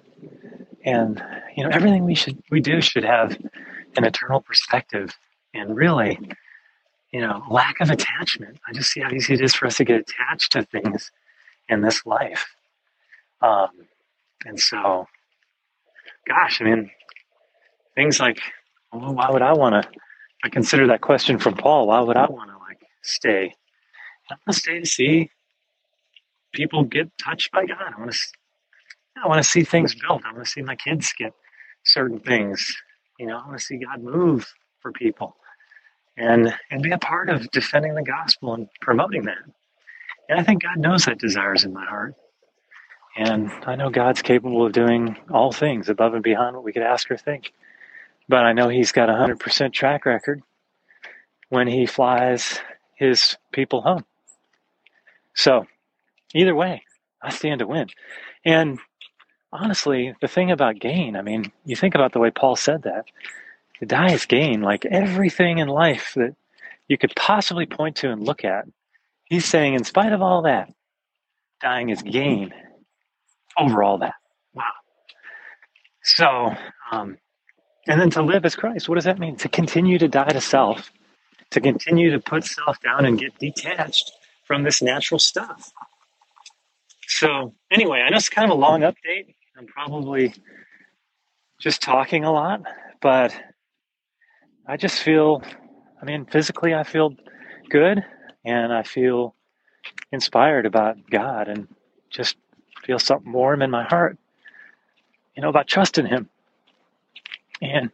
And, 0.84 1.22
you 1.56 1.64
know, 1.64 1.70
everything 1.70 2.04
we 2.04 2.14
should, 2.14 2.42
we 2.50 2.60
do 2.60 2.80
should 2.80 3.04
have 3.04 3.36
an 3.96 4.04
eternal 4.04 4.40
perspective 4.40 5.16
and 5.52 5.76
really, 5.76 6.18
you 7.12 7.20
know, 7.20 7.42
lack 7.50 7.80
of 7.80 7.90
attachment. 7.90 8.58
I 8.68 8.72
just 8.72 8.90
see 8.90 9.00
how 9.00 9.10
easy 9.10 9.34
it 9.34 9.40
is 9.40 9.54
for 9.54 9.66
us 9.66 9.76
to 9.78 9.84
get 9.84 10.00
attached 10.00 10.52
to 10.52 10.62
things 10.62 11.10
in 11.68 11.82
this 11.82 12.06
life. 12.06 12.46
Um, 13.42 13.68
and 14.44 14.58
so, 14.58 15.06
gosh, 16.28 16.60
I 16.60 16.64
mean, 16.64 16.90
things 17.94 18.20
like, 18.20 18.40
well, 18.92 19.14
why 19.14 19.30
would 19.30 19.42
I 19.42 19.52
want 19.52 19.82
to? 19.82 19.90
I 20.44 20.48
consider 20.48 20.86
that 20.88 21.00
question 21.02 21.38
from 21.38 21.54
Paul. 21.54 21.88
Why 21.88 22.00
would 22.00 22.16
I 22.16 22.26
want 22.28 22.50
to 22.50 22.58
like 22.58 22.78
stay? 23.02 23.54
I 24.30 24.34
want 24.34 24.54
to 24.54 24.60
stay 24.60 24.80
to 24.80 24.86
see 24.86 25.30
people 26.54 26.84
get 26.84 27.10
touched 27.18 27.52
by 27.52 27.66
God. 27.66 27.78
I 27.96 28.00
want 28.00 28.12
to. 28.12 28.18
I 29.22 29.28
want 29.28 29.42
to 29.42 29.48
see 29.48 29.64
things 29.64 29.94
built. 29.94 30.22
I 30.24 30.32
want 30.32 30.44
to 30.44 30.50
see 30.50 30.62
my 30.62 30.76
kids 30.76 31.12
get 31.18 31.32
certain 31.84 32.20
things. 32.20 32.74
You 33.18 33.26
know, 33.26 33.38
I 33.38 33.46
want 33.46 33.58
to 33.58 33.64
see 33.64 33.78
God 33.78 34.02
move 34.02 34.46
for 34.80 34.92
people, 34.92 35.36
and 36.16 36.54
and 36.70 36.82
be 36.82 36.92
a 36.92 36.98
part 36.98 37.28
of 37.30 37.50
defending 37.50 37.94
the 37.94 38.02
gospel 38.02 38.54
and 38.54 38.68
promoting 38.80 39.24
that. 39.24 39.38
And 40.28 40.40
I 40.40 40.42
think 40.44 40.62
God 40.62 40.78
knows 40.78 41.04
that 41.06 41.18
desires 41.18 41.64
in 41.64 41.72
my 41.72 41.84
heart. 41.86 42.14
And 43.20 43.50
I 43.66 43.76
know 43.76 43.90
God's 43.90 44.22
capable 44.22 44.64
of 44.64 44.72
doing 44.72 45.14
all 45.30 45.52
things 45.52 45.90
above 45.90 46.14
and 46.14 46.22
beyond 46.22 46.56
what 46.56 46.64
we 46.64 46.72
could 46.72 46.82
ask 46.82 47.10
or 47.10 47.18
think. 47.18 47.52
But 48.30 48.46
I 48.46 48.54
know 48.54 48.70
He's 48.70 48.92
got 48.92 49.10
a 49.10 49.12
100% 49.12 49.74
track 49.74 50.06
record 50.06 50.42
when 51.50 51.66
He 51.66 51.84
flies 51.84 52.60
His 52.94 53.36
people 53.52 53.82
home. 53.82 54.06
So, 55.34 55.66
either 56.34 56.54
way, 56.54 56.84
I 57.20 57.28
stand 57.28 57.58
to 57.58 57.66
win. 57.66 57.88
And 58.42 58.78
honestly, 59.52 60.14
the 60.22 60.28
thing 60.28 60.50
about 60.50 60.80
gain, 60.80 61.14
I 61.14 61.20
mean, 61.20 61.52
you 61.66 61.76
think 61.76 61.94
about 61.94 62.12
the 62.12 62.20
way 62.20 62.30
Paul 62.30 62.56
said 62.56 62.84
that 62.84 63.04
to 63.80 63.86
die 63.86 64.12
is 64.12 64.24
gain. 64.24 64.62
Like 64.62 64.86
everything 64.86 65.58
in 65.58 65.68
life 65.68 66.14
that 66.16 66.36
you 66.88 66.96
could 66.96 67.14
possibly 67.16 67.66
point 67.66 67.96
to 67.96 68.10
and 68.10 68.24
look 68.24 68.46
at, 68.46 68.66
he's 69.24 69.44
saying, 69.44 69.74
in 69.74 69.84
spite 69.84 70.14
of 70.14 70.22
all 70.22 70.40
that, 70.42 70.72
dying 71.60 71.90
is 71.90 72.00
gain 72.00 72.54
over 73.60 73.82
all 73.82 73.98
that. 73.98 74.14
Wow. 74.54 74.64
So, 76.02 76.54
um, 76.90 77.18
and 77.86 78.00
then 78.00 78.10
to 78.10 78.22
live 78.22 78.44
as 78.44 78.56
Christ, 78.56 78.88
what 78.88 78.96
does 78.96 79.04
that 79.04 79.18
mean? 79.18 79.36
To 79.36 79.48
continue 79.48 79.98
to 79.98 80.08
die 80.08 80.28
to 80.28 80.40
self, 80.40 80.90
to 81.50 81.60
continue 81.60 82.10
to 82.12 82.20
put 82.20 82.44
self 82.44 82.80
down 82.80 83.04
and 83.04 83.18
get 83.18 83.38
detached 83.38 84.12
from 84.44 84.62
this 84.64 84.82
natural 84.82 85.18
stuff. 85.18 85.72
So, 87.06 87.54
anyway, 87.70 88.00
I 88.00 88.10
know 88.10 88.16
it's 88.16 88.28
kind 88.28 88.50
of 88.50 88.56
a 88.56 88.60
long 88.60 88.80
update. 88.80 89.34
I'm 89.56 89.66
probably 89.66 90.32
just 91.60 91.82
talking 91.82 92.24
a 92.24 92.32
lot, 92.32 92.62
but 93.02 93.34
I 94.66 94.76
just 94.76 95.02
feel, 95.02 95.42
I 96.00 96.04
mean, 96.04 96.24
physically, 96.24 96.74
I 96.74 96.84
feel 96.84 97.14
good 97.68 98.04
and 98.44 98.72
I 98.72 98.82
feel 98.82 99.34
inspired 100.12 100.66
about 100.66 100.96
God 101.10 101.48
and 101.48 101.68
just 102.08 102.36
feel 102.84 102.98
something 102.98 103.32
warm 103.32 103.62
in 103.62 103.70
my 103.70 103.84
heart, 103.84 104.18
you 105.36 105.42
know, 105.42 105.48
about 105.48 105.66
trusting 105.66 106.06
Him. 106.06 106.28
And, 107.62 107.90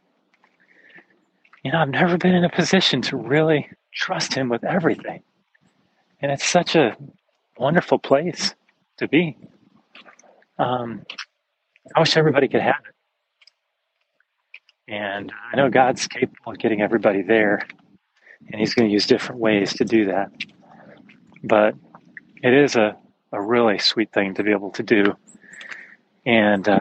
you 1.64 1.72
know, 1.72 1.78
I've 1.78 1.88
never 1.88 2.16
been 2.16 2.34
in 2.34 2.44
a 2.44 2.50
position 2.50 3.02
to 3.02 3.16
really 3.16 3.68
trust 3.92 4.34
Him 4.34 4.48
with 4.48 4.64
everything. 4.64 5.22
And 6.20 6.30
it's 6.32 6.46
such 6.46 6.76
a 6.76 6.96
wonderful 7.58 7.98
place 7.98 8.54
to 8.98 9.08
be. 9.08 9.36
Um, 10.58 11.04
I 11.94 12.00
wish 12.00 12.16
everybody 12.16 12.48
could 12.48 12.62
have 12.62 12.82
it. 12.88 12.94
And 14.88 15.32
I 15.52 15.56
know 15.56 15.68
God's 15.68 16.06
capable 16.06 16.52
of 16.52 16.58
getting 16.58 16.80
everybody 16.80 17.22
there, 17.22 17.66
and 18.50 18.60
He's 18.60 18.74
going 18.74 18.88
to 18.88 18.92
use 18.92 19.06
different 19.06 19.40
ways 19.40 19.74
to 19.74 19.84
do 19.84 20.06
that. 20.06 20.30
But 21.42 21.74
it 22.42 22.54
is 22.54 22.76
a, 22.76 22.96
a 23.36 23.42
really 23.42 23.78
sweet 23.78 24.12
thing 24.12 24.34
to 24.34 24.42
be 24.42 24.50
able 24.50 24.70
to 24.72 24.82
do. 24.82 25.16
And, 26.24 26.68
uh, 26.68 26.80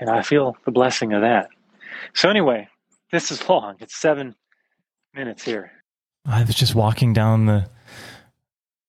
and 0.00 0.10
I 0.10 0.22
feel 0.22 0.56
the 0.64 0.70
blessing 0.70 1.12
of 1.12 1.22
that. 1.22 1.48
So, 2.14 2.28
anyway, 2.28 2.68
this 3.10 3.30
is 3.30 3.48
long. 3.48 3.76
It's 3.80 3.96
seven 3.96 4.34
minutes 5.14 5.44
here. 5.44 5.70
I 6.26 6.44
was 6.44 6.54
just 6.54 6.74
walking 6.74 7.12
down 7.12 7.46
the 7.46 7.68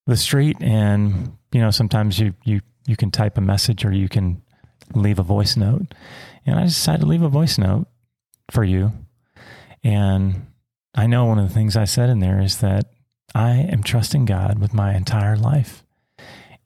the 0.05 0.17
street, 0.17 0.57
and 0.59 1.37
you 1.51 1.61
know, 1.61 1.71
sometimes 1.71 2.19
you 2.19 2.33
you 2.43 2.61
you 2.85 2.95
can 2.95 3.11
type 3.11 3.37
a 3.37 3.41
message 3.41 3.85
or 3.85 3.91
you 3.91 4.09
can 4.09 4.41
leave 4.93 5.19
a 5.19 5.23
voice 5.23 5.55
note, 5.55 5.93
and 6.45 6.59
I 6.59 6.63
decided 6.63 7.01
to 7.01 7.07
leave 7.07 7.21
a 7.21 7.29
voice 7.29 7.57
note 7.57 7.87
for 8.51 8.63
you. 8.63 8.91
And 9.83 10.47
I 10.95 11.07
know 11.07 11.25
one 11.25 11.39
of 11.39 11.47
the 11.47 11.53
things 11.53 11.75
I 11.75 11.85
said 11.85 12.09
in 12.09 12.19
there 12.19 12.39
is 12.39 12.59
that 12.59 12.85
I 13.33 13.51
am 13.51 13.83
trusting 13.83 14.25
God 14.25 14.59
with 14.59 14.73
my 14.73 14.95
entire 14.95 15.35
life, 15.35 15.82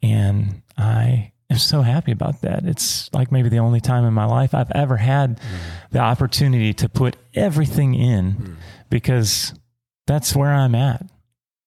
and 0.01 0.61
I 0.77 1.31
am 1.49 1.57
so 1.57 1.81
happy 1.81 2.11
about 2.11 2.41
that. 2.41 2.65
It's 2.65 3.13
like 3.13 3.31
maybe 3.31 3.49
the 3.49 3.59
only 3.59 3.81
time 3.81 4.05
in 4.05 4.13
my 4.13 4.25
life 4.25 4.53
I've 4.53 4.71
ever 4.71 4.97
had 4.97 5.39
mm. 5.39 5.43
the 5.91 5.99
opportunity 5.99 6.73
to 6.75 6.89
put 6.89 7.15
everything 7.33 7.95
in 7.95 8.33
mm. 8.33 8.55
because 8.89 9.53
that's 10.05 10.35
where 10.35 10.53
I'm 10.53 10.75
at. 10.75 11.05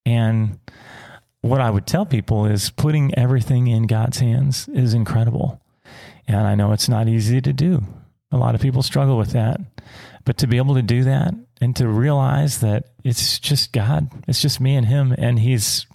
And 0.06 0.58
what 1.42 1.60
I 1.60 1.70
would 1.70 1.86
tell 1.86 2.06
people 2.06 2.46
is 2.46 2.70
putting 2.70 3.14
everything 3.16 3.66
in 3.66 3.86
God's 3.86 4.18
hands 4.18 4.68
is 4.68 4.94
incredible. 4.94 5.60
And 6.26 6.46
I 6.46 6.54
know 6.54 6.72
it's 6.72 6.88
not 6.88 7.08
easy 7.08 7.40
to 7.40 7.52
do. 7.52 7.82
A 8.32 8.36
lot 8.36 8.54
of 8.54 8.60
people 8.60 8.82
struggle 8.82 9.16
with 9.16 9.32
that. 9.32 9.60
But 10.24 10.38
to 10.38 10.46
be 10.46 10.58
able 10.58 10.74
to 10.74 10.82
do 10.82 11.04
that 11.04 11.34
and 11.60 11.74
to 11.76 11.88
realize 11.88 12.60
that 12.60 12.90
it's 13.04 13.38
just 13.38 13.72
God, 13.72 14.10
it's 14.28 14.40
just 14.40 14.60
me 14.60 14.76
and 14.76 14.86
Him, 14.86 15.14
and 15.16 15.38
He's 15.38 15.86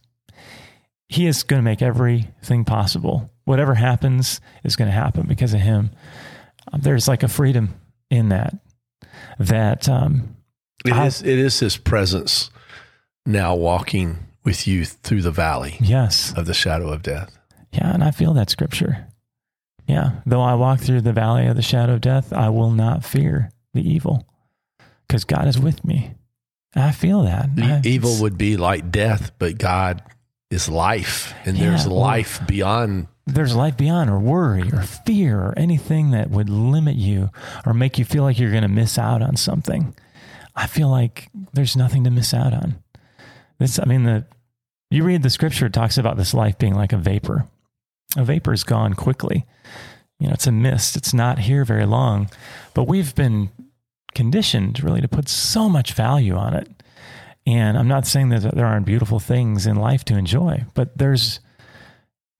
He 1.15 1.27
is 1.27 1.43
going 1.43 1.59
to 1.59 1.63
make 1.63 1.81
everything 1.81 2.65
possible. 2.65 3.31
Whatever 3.45 3.73
happens 3.73 4.41
is 4.63 4.75
going 4.75 4.89
to 4.89 4.95
happen 4.95 5.27
because 5.27 5.53
of 5.53 5.59
Him. 5.61 5.91
Um, 6.71 6.81
there's 6.81 7.07
like 7.07 7.23
a 7.23 7.27
freedom 7.27 7.73
in 8.09 8.29
that. 8.29 8.53
That 9.39 9.87
um, 9.87 10.35
it 10.85 10.95
is, 10.95 11.21
it 11.21 11.39
is 11.39 11.59
His 11.59 11.77
presence 11.77 12.49
now 13.25 13.55
walking 13.55 14.17
with 14.43 14.67
you 14.67 14.85
through 14.85 15.23
the 15.23 15.31
valley 15.31 15.75
yes 15.79 16.33
of 16.37 16.45
the 16.45 16.53
shadow 16.53 16.91
of 16.91 17.01
death 17.01 17.37
yeah 17.71 17.93
and 17.93 18.03
i 18.03 18.11
feel 18.11 18.33
that 18.33 18.49
scripture 18.49 19.07
yeah 19.87 20.11
though 20.25 20.41
i 20.41 20.53
walk 20.53 20.79
through 20.79 21.01
the 21.01 21.13
valley 21.13 21.47
of 21.47 21.55
the 21.55 21.61
shadow 21.61 21.93
of 21.93 22.01
death 22.01 22.31
i 22.31 22.47
will 22.49 22.71
not 22.71 23.03
fear 23.03 23.49
the 23.73 23.81
evil 23.81 24.27
because 25.07 25.23
god 25.25 25.47
is 25.47 25.59
with 25.59 25.83
me 25.83 26.13
i 26.75 26.91
feel 26.91 27.23
that 27.23 27.49
I, 27.57 27.81
evil 27.83 28.21
would 28.21 28.37
be 28.37 28.55
like 28.55 28.91
death 28.91 29.31
but 29.39 29.57
god 29.57 30.03
is 30.51 30.69
life 30.69 31.33
and 31.45 31.57
yeah, 31.57 31.69
there's 31.69 31.87
life 31.87 32.39
well, 32.39 32.47
beyond 32.47 33.07
there's 33.27 33.55
life 33.55 33.75
beyond 33.75 34.09
or 34.09 34.19
worry 34.19 34.69
or 34.71 34.83
fear 34.83 35.39
or 35.39 35.53
anything 35.57 36.11
that 36.11 36.29
would 36.29 36.49
limit 36.49 36.95
you 36.95 37.29
or 37.65 37.73
make 37.73 37.97
you 37.97 38.05
feel 38.05 38.23
like 38.23 38.37
you're 38.37 38.51
going 38.51 38.61
to 38.61 38.67
miss 38.67 38.97
out 38.97 39.21
on 39.21 39.35
something 39.35 39.95
i 40.55 40.67
feel 40.67 40.89
like 40.89 41.29
there's 41.53 41.75
nothing 41.75 42.03
to 42.03 42.11
miss 42.11 42.33
out 42.33 42.53
on 42.53 42.75
this, 43.59 43.79
I 43.79 43.85
mean, 43.85 44.03
the 44.03 44.25
you 44.91 45.03
read 45.03 45.23
the 45.23 45.29
scripture, 45.29 45.65
it 45.67 45.73
talks 45.73 45.97
about 45.97 46.17
this 46.17 46.33
life 46.33 46.57
being 46.57 46.75
like 46.75 46.93
a 46.93 46.97
vapor. 46.97 47.45
A 48.17 48.23
vapor 48.23 48.53
is 48.53 48.63
gone 48.63 48.93
quickly. 48.93 49.45
You 50.19 50.27
know, 50.27 50.33
it's 50.33 50.47
a 50.47 50.51
mist. 50.51 50.95
It's 50.95 51.13
not 51.13 51.39
here 51.39 51.65
very 51.65 51.85
long. 51.85 52.29
But 52.73 52.87
we've 52.87 53.13
been 53.15 53.49
conditioned 54.13 54.81
really 54.83 55.01
to 55.01 55.07
put 55.07 55.27
so 55.27 55.67
much 55.67 55.93
value 55.93 56.35
on 56.35 56.53
it. 56.53 56.69
And 57.47 57.77
I'm 57.77 57.87
not 57.87 58.07
saying 58.07 58.29
that 58.29 58.55
there 58.55 58.65
aren't 58.65 58.85
beautiful 58.85 59.19
things 59.19 59.67
in 59.67 59.75
life 59.75 60.03
to 60.05 60.17
enjoy, 60.17 60.65
but 60.73 60.97
there's 60.97 61.39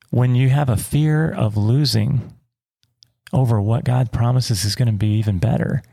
when 0.10 0.34
you 0.34 0.50
have 0.50 0.70
a 0.70 0.78
fear 0.78 1.32
of 1.32 1.58
losing 1.58 2.34
over 3.34 3.62
what 3.62 3.84
God 3.84 4.12
promises 4.12 4.64
is 4.64 4.76
going 4.76 4.88
to 4.88 4.94
be 4.94 5.18
even 5.18 5.40
better, 5.40 5.84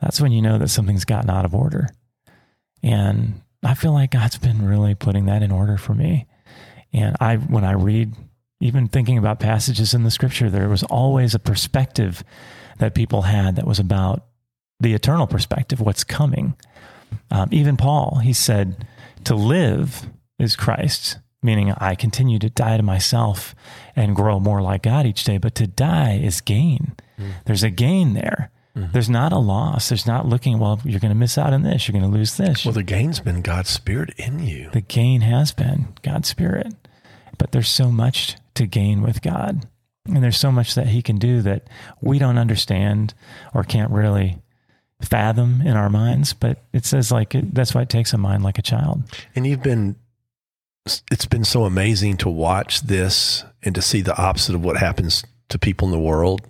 that's 0.00 0.20
when 0.20 0.32
you 0.32 0.40
know 0.40 0.58
that 0.58 0.68
something's 0.68 1.04
gotten 1.04 1.30
out 1.30 1.44
of 1.44 1.54
order. 1.54 1.88
And 2.82 3.42
I 3.62 3.74
feel 3.74 3.92
like 3.92 4.12
God's 4.12 4.38
been 4.38 4.66
really 4.66 4.94
putting 4.94 5.26
that 5.26 5.42
in 5.42 5.50
order 5.50 5.76
for 5.76 5.94
me. 5.94 6.26
And 6.92 7.16
I, 7.20 7.36
when 7.36 7.64
I 7.64 7.72
read 7.72 8.14
even 8.60 8.88
thinking 8.88 9.18
about 9.18 9.40
passages 9.40 9.92
in 9.92 10.04
the 10.04 10.10
scripture, 10.10 10.48
there 10.48 10.68
was 10.68 10.82
always 10.84 11.34
a 11.34 11.38
perspective 11.38 12.24
that 12.78 12.94
people 12.94 13.22
had 13.22 13.56
that 13.56 13.66
was 13.66 13.78
about 13.78 14.24
the 14.80 14.94
eternal 14.94 15.26
perspective, 15.26 15.80
what's 15.80 16.04
coming. 16.04 16.54
Um, 17.30 17.48
even 17.52 17.76
Paul, 17.76 18.20
he 18.22 18.32
said, 18.32 18.86
to 19.24 19.34
live 19.34 20.08
is 20.38 20.56
Christ, 20.56 21.18
meaning 21.42 21.72
I 21.72 21.94
continue 21.94 22.38
to 22.38 22.50
die 22.50 22.76
to 22.76 22.82
myself 22.82 23.54
and 23.94 24.16
grow 24.16 24.38
more 24.38 24.62
like 24.62 24.82
God 24.82 25.06
each 25.06 25.24
day, 25.24 25.38
but 25.38 25.54
to 25.56 25.66
die 25.66 26.18
is 26.22 26.40
gain. 26.40 26.94
Mm. 27.18 27.32
There's 27.44 27.62
a 27.62 27.70
gain 27.70 28.14
there. 28.14 28.50
Mm-hmm. 28.76 28.92
There's 28.92 29.08
not 29.08 29.32
a 29.32 29.38
loss. 29.38 29.88
There's 29.88 30.06
not 30.06 30.26
looking, 30.26 30.58
well, 30.58 30.80
you're 30.84 31.00
going 31.00 31.12
to 31.12 31.18
miss 31.18 31.38
out 31.38 31.54
on 31.54 31.62
this. 31.62 31.88
You're 31.88 31.98
going 31.98 32.10
to 32.10 32.16
lose 32.16 32.36
this. 32.36 32.64
Well, 32.64 32.74
the 32.74 32.82
gain's 32.82 33.20
been 33.20 33.40
God's 33.40 33.70
Spirit 33.70 34.12
in 34.18 34.40
you. 34.40 34.70
The 34.70 34.82
gain 34.82 35.22
has 35.22 35.52
been 35.52 35.94
God's 36.02 36.28
Spirit. 36.28 36.74
But 37.38 37.52
there's 37.52 37.68
so 37.68 37.90
much 37.90 38.36
to 38.54 38.66
gain 38.66 39.02
with 39.02 39.22
God. 39.22 39.66
And 40.06 40.22
there's 40.22 40.38
so 40.38 40.52
much 40.52 40.74
that 40.74 40.88
He 40.88 41.02
can 41.02 41.16
do 41.16 41.42
that 41.42 41.68
we 42.00 42.18
don't 42.18 42.38
understand 42.38 43.14
or 43.54 43.64
can't 43.64 43.90
really 43.90 44.38
fathom 45.00 45.60
in 45.62 45.76
our 45.76 45.90
minds. 45.90 46.32
But 46.32 46.62
it 46.72 46.84
says, 46.84 47.12
like, 47.12 47.34
it, 47.34 47.54
that's 47.54 47.74
why 47.74 47.82
it 47.82 47.90
takes 47.90 48.12
a 48.12 48.18
mind 48.18 48.42
like 48.42 48.58
a 48.58 48.62
child. 48.62 49.02
And 49.34 49.46
you've 49.46 49.62
been, 49.62 49.96
it's 51.10 51.26
been 51.26 51.44
so 51.44 51.64
amazing 51.64 52.16
to 52.18 52.28
watch 52.28 52.82
this 52.82 53.44
and 53.62 53.74
to 53.74 53.82
see 53.82 54.00
the 54.00 54.16
opposite 54.16 54.54
of 54.54 54.64
what 54.64 54.76
happens 54.76 55.24
to 55.48 55.58
people 55.58 55.86
in 55.88 55.92
the 55.92 55.98
world 55.98 56.42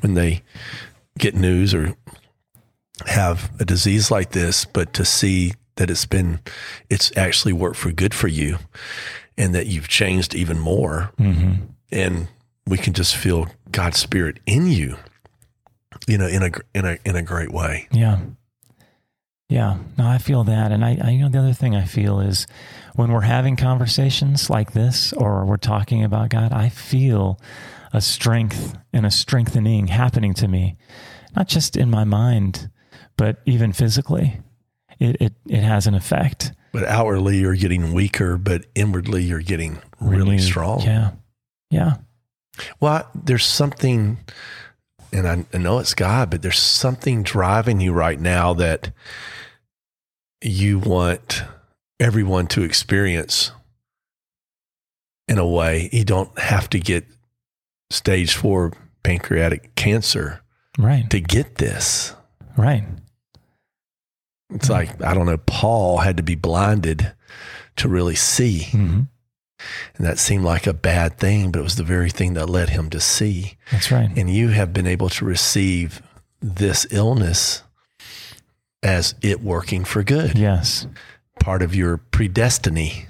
when 0.00 0.14
they 0.14 0.42
get 1.18 1.34
news 1.34 1.74
or 1.74 1.94
have 3.06 3.50
a 3.58 3.64
disease 3.64 4.10
like 4.10 4.30
this, 4.32 4.64
but 4.64 4.92
to 4.94 5.04
see 5.04 5.52
that 5.76 5.90
it's 5.90 6.06
been, 6.06 6.40
it's 6.88 7.14
actually 7.16 7.52
worked 7.52 7.76
for 7.76 7.92
good 7.92 8.14
for 8.14 8.28
you 8.28 8.58
and 9.38 9.54
that 9.54 9.66
you've 9.66 9.88
changed 9.88 10.34
even 10.34 10.58
more. 10.58 11.10
Mm-hmm. 11.18 11.64
And 11.90 12.28
we 12.66 12.76
can 12.76 12.92
just 12.92 13.16
feel 13.16 13.48
God's 13.70 13.98
spirit 13.98 14.38
in 14.46 14.66
you, 14.66 14.96
you 16.10 16.18
know, 16.18 16.26
in 16.26 16.42
a, 16.42 16.50
in 16.74 16.84
a, 16.84 16.98
in 17.04 17.16
a 17.16 17.22
great 17.22 17.50
way. 17.52 17.86
Yeah. 17.92 18.18
Yeah, 19.48 19.78
no, 19.98 20.06
I 20.06 20.18
feel 20.18 20.44
that. 20.44 20.70
And 20.70 20.84
I, 20.84 20.96
I, 21.02 21.10
you 21.10 21.22
know, 21.22 21.28
the 21.28 21.40
other 21.40 21.52
thing 21.52 21.74
I 21.74 21.84
feel 21.84 22.20
is 22.20 22.46
when 22.94 23.10
we're 23.10 23.22
having 23.22 23.56
conversations 23.56 24.48
like 24.48 24.72
this 24.74 25.12
or 25.12 25.44
we're 25.44 25.56
talking 25.56 26.04
about 26.04 26.28
God, 26.28 26.52
I 26.52 26.68
feel 26.68 27.40
a 27.92 28.00
strength 28.00 28.78
and 28.92 29.04
a 29.04 29.10
strengthening 29.10 29.88
happening 29.88 30.34
to 30.34 30.46
me, 30.46 30.76
not 31.34 31.48
just 31.48 31.76
in 31.76 31.90
my 31.90 32.04
mind, 32.04 32.70
but 33.16 33.38
even 33.44 33.72
physically. 33.72 34.40
It, 35.00 35.16
it, 35.20 35.32
it 35.48 35.62
has 35.62 35.88
an 35.88 35.94
effect. 35.94 36.52
But 36.72 36.84
outwardly, 36.84 37.38
you're 37.38 37.56
getting 37.56 37.92
weaker, 37.92 38.36
but 38.36 38.66
inwardly, 38.76 39.24
you're 39.24 39.40
getting 39.40 39.80
really 40.00 40.36
Renewed. 40.36 40.42
strong. 40.42 40.82
Yeah. 40.82 41.10
Yeah. 41.70 41.94
Well, 42.78 43.10
there's 43.14 43.46
something, 43.46 44.18
and 45.12 45.26
I, 45.26 45.44
I 45.52 45.58
know 45.58 45.78
it's 45.78 45.94
God, 45.94 46.30
but 46.30 46.42
there's 46.42 46.58
something 46.58 47.22
driving 47.22 47.80
you 47.80 47.92
right 47.92 48.20
now 48.20 48.54
that 48.54 48.92
you 50.42 50.78
want 50.78 51.42
everyone 51.98 52.46
to 52.48 52.62
experience 52.62 53.52
in 55.28 55.38
a 55.38 55.46
way. 55.46 55.88
You 55.92 56.04
don't 56.04 56.36
have 56.38 56.70
to 56.70 56.78
get 56.78 57.06
stage 57.90 58.34
four 58.34 58.72
pancreatic 59.02 59.74
cancer 59.74 60.40
right 60.78 61.10
to 61.10 61.20
get 61.20 61.56
this 61.56 62.14
right 62.56 62.84
it's 64.50 64.68
mm-hmm. 64.68 64.72
like 64.72 65.02
i 65.02 65.14
don't 65.14 65.26
know 65.26 65.38
paul 65.38 65.98
had 65.98 66.16
to 66.16 66.22
be 66.22 66.34
blinded 66.34 67.12
to 67.76 67.88
really 67.88 68.14
see 68.14 68.66
mm-hmm. 68.70 69.00
And 69.96 70.06
that 70.06 70.18
seemed 70.18 70.44
like 70.44 70.66
a 70.66 70.72
bad 70.72 71.18
thing 71.18 71.50
but 71.50 71.60
it 71.60 71.62
was 71.62 71.76
the 71.76 71.84
very 71.84 72.10
thing 72.10 72.34
that 72.34 72.48
led 72.48 72.70
him 72.70 72.90
to 72.90 73.00
see 73.00 73.56
that's 73.70 73.90
right 73.90 74.10
and 74.16 74.30
you 74.30 74.48
have 74.48 74.72
been 74.72 74.86
able 74.86 75.08
to 75.08 75.24
receive 75.24 76.02
this 76.40 76.86
illness 76.90 77.62
as 78.82 79.14
it 79.22 79.40
working 79.40 79.84
for 79.84 80.02
good 80.02 80.36
yes 80.38 80.86
part 81.38 81.62
of 81.62 81.74
your 81.74 81.98
predestiny 81.98 83.06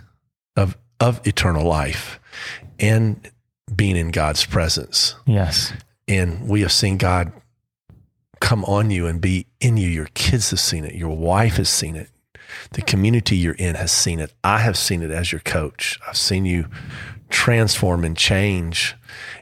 of 0.56 0.76
of 1.00 1.26
eternal 1.26 1.64
life 1.64 2.20
and 2.78 3.30
being 3.74 3.96
in 3.96 4.10
God's 4.10 4.44
presence. 4.44 5.14
Yes. 5.26 5.72
And 6.08 6.48
we 6.48 6.62
have 6.62 6.72
seen 6.72 6.96
God 6.96 7.32
come 8.40 8.64
on 8.64 8.90
you 8.90 9.06
and 9.06 9.20
be 9.20 9.46
in 9.60 9.76
you. 9.76 9.88
Your 9.88 10.08
kids 10.14 10.50
have 10.50 10.60
seen 10.60 10.84
it. 10.84 10.94
Your 10.94 11.16
wife 11.16 11.56
has 11.56 11.68
seen 11.68 11.94
it. 11.94 12.10
The 12.72 12.82
community 12.82 13.36
you're 13.36 13.54
in 13.54 13.74
has 13.74 13.92
seen 13.92 14.20
it. 14.20 14.32
I 14.44 14.58
have 14.58 14.76
seen 14.76 15.02
it 15.02 15.10
as 15.10 15.32
your 15.32 15.40
coach. 15.40 15.98
I've 16.06 16.16
seen 16.16 16.44
you 16.44 16.66
transform 17.28 18.04
and 18.04 18.16
change 18.16 18.96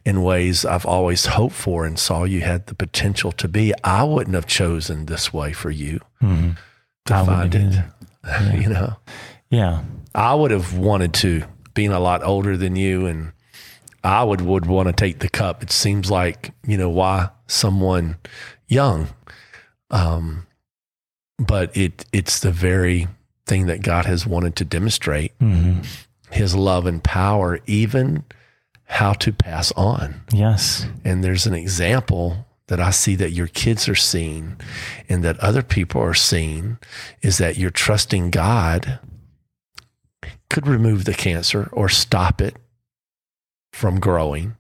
in 0.05 0.23
ways 0.23 0.65
I've 0.65 0.87
always 0.87 1.27
hoped 1.27 1.55
for 1.55 1.87
and 1.87 1.99
saw 1.99 2.25
you 2.25 2.41
had 2.43 2.67
the 2.67 2.75
potential 2.75 3.33
to 3.33 3.49
be. 3.49 3.73
I 3.83 4.05
wouldn't 4.05 4.35
have 4.35 4.47
chosen 4.47 5.07
this 5.07 5.33
way 5.33 5.53
for 5.53 5.71
you 5.71 6.01
mm-hmm. 6.23 6.51
to 7.07 7.15
I 7.15 7.27
find 7.27 7.55
it. 7.55 7.85
Yeah. 8.25 8.55
you 8.57 8.69
know? 8.69 8.97
Yeah. 9.49 9.85
I 10.15 10.35
would 10.35 10.51
have 10.51 10.77
wanted 10.77 11.15
to, 11.15 11.45
being 11.73 11.93
a 11.93 12.01
lot 12.01 12.23
older 12.23 12.59
than 12.59 12.77
you 12.77 13.07
and 13.07 13.33
I 14.05 14.23
would 14.23 14.41
would 14.41 14.67
want 14.67 14.89
to 14.89 14.93
take 14.93 15.19
the 15.19 15.29
cup. 15.29 15.63
It 15.63 15.71
seems 15.71 16.11
like 16.11 16.53
you 16.67 16.77
know 16.77 16.89
why 16.89 17.31
someone 17.47 18.17
young, 18.69 19.09
um, 19.91 20.47
but 21.39 21.77
it 21.77 22.05
it's 22.13 22.41
the 22.41 22.53
very 22.53 23.09
thing 23.47 23.67
that 23.67 23.83
God 23.83 24.05
has 24.05 24.27
wanted 24.27 24.57
to 24.57 24.65
demonstrate 24.65 25.39
mm-hmm. 25.39 25.81
His 26.31 26.55
love 26.55 26.85
and 26.85 27.03
power, 27.03 27.59
even 27.67 28.23
how 28.85 29.15
to 29.15 29.33
pass 29.33 29.73
on. 29.73 30.21
Yes, 30.31 30.87
and 31.05 31.25
there's 31.25 31.47
an 31.47 31.55
example 31.55 32.47
that 32.67 32.81
I 32.81 32.91
see 32.91 33.15
that 33.15 33.31
your 33.31 33.47
kids 33.47 33.89
are 33.89 33.95
seeing, 33.95 34.61
and 35.09 35.25
that 35.25 35.41
other 35.41 35.63
people 35.63 36.03
are 36.03 36.13
seeing, 36.13 36.77
is 37.23 37.39
that 37.39 37.57
you're 37.57 37.71
trusting 37.71 38.31
God 38.31 38.99
could 40.51 40.67
remove 40.67 41.05
the 41.05 41.15
cancer 41.15 41.69
or 41.73 41.89
stop 41.89 42.41
it 42.41 42.57
from 43.73 44.01
growing 44.01 44.57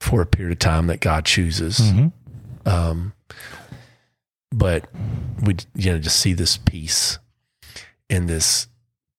for 0.00 0.22
a 0.22 0.26
period 0.26 0.52
of 0.52 0.58
time 0.58 0.86
that 0.86 1.00
God 1.00 1.24
chooses. 1.24 1.78
Mm-hmm. 1.78 2.68
Um, 2.68 3.12
but 4.50 4.88
we, 5.42 5.56
you 5.74 5.92
know, 5.92 5.98
just 5.98 6.20
see 6.20 6.32
this 6.32 6.56
peace 6.56 7.18
and 8.08 8.28
this 8.28 8.68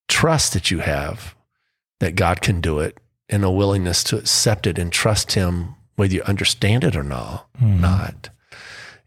trust 0.08 0.52
that 0.52 0.70
you 0.70 0.78
have 0.80 1.34
that 2.00 2.16
God 2.16 2.40
can 2.40 2.60
do 2.60 2.80
it 2.80 2.98
and 3.28 3.44
a 3.44 3.50
willingness 3.50 4.02
to 4.04 4.18
accept 4.18 4.66
it 4.66 4.78
and 4.78 4.92
trust 4.92 5.32
Him 5.32 5.76
whether 5.96 6.14
you 6.14 6.22
understand 6.22 6.82
it 6.84 6.96
or 6.96 7.02
not. 7.02 7.46
Mm-hmm. 7.58 7.80
Not. 7.80 8.30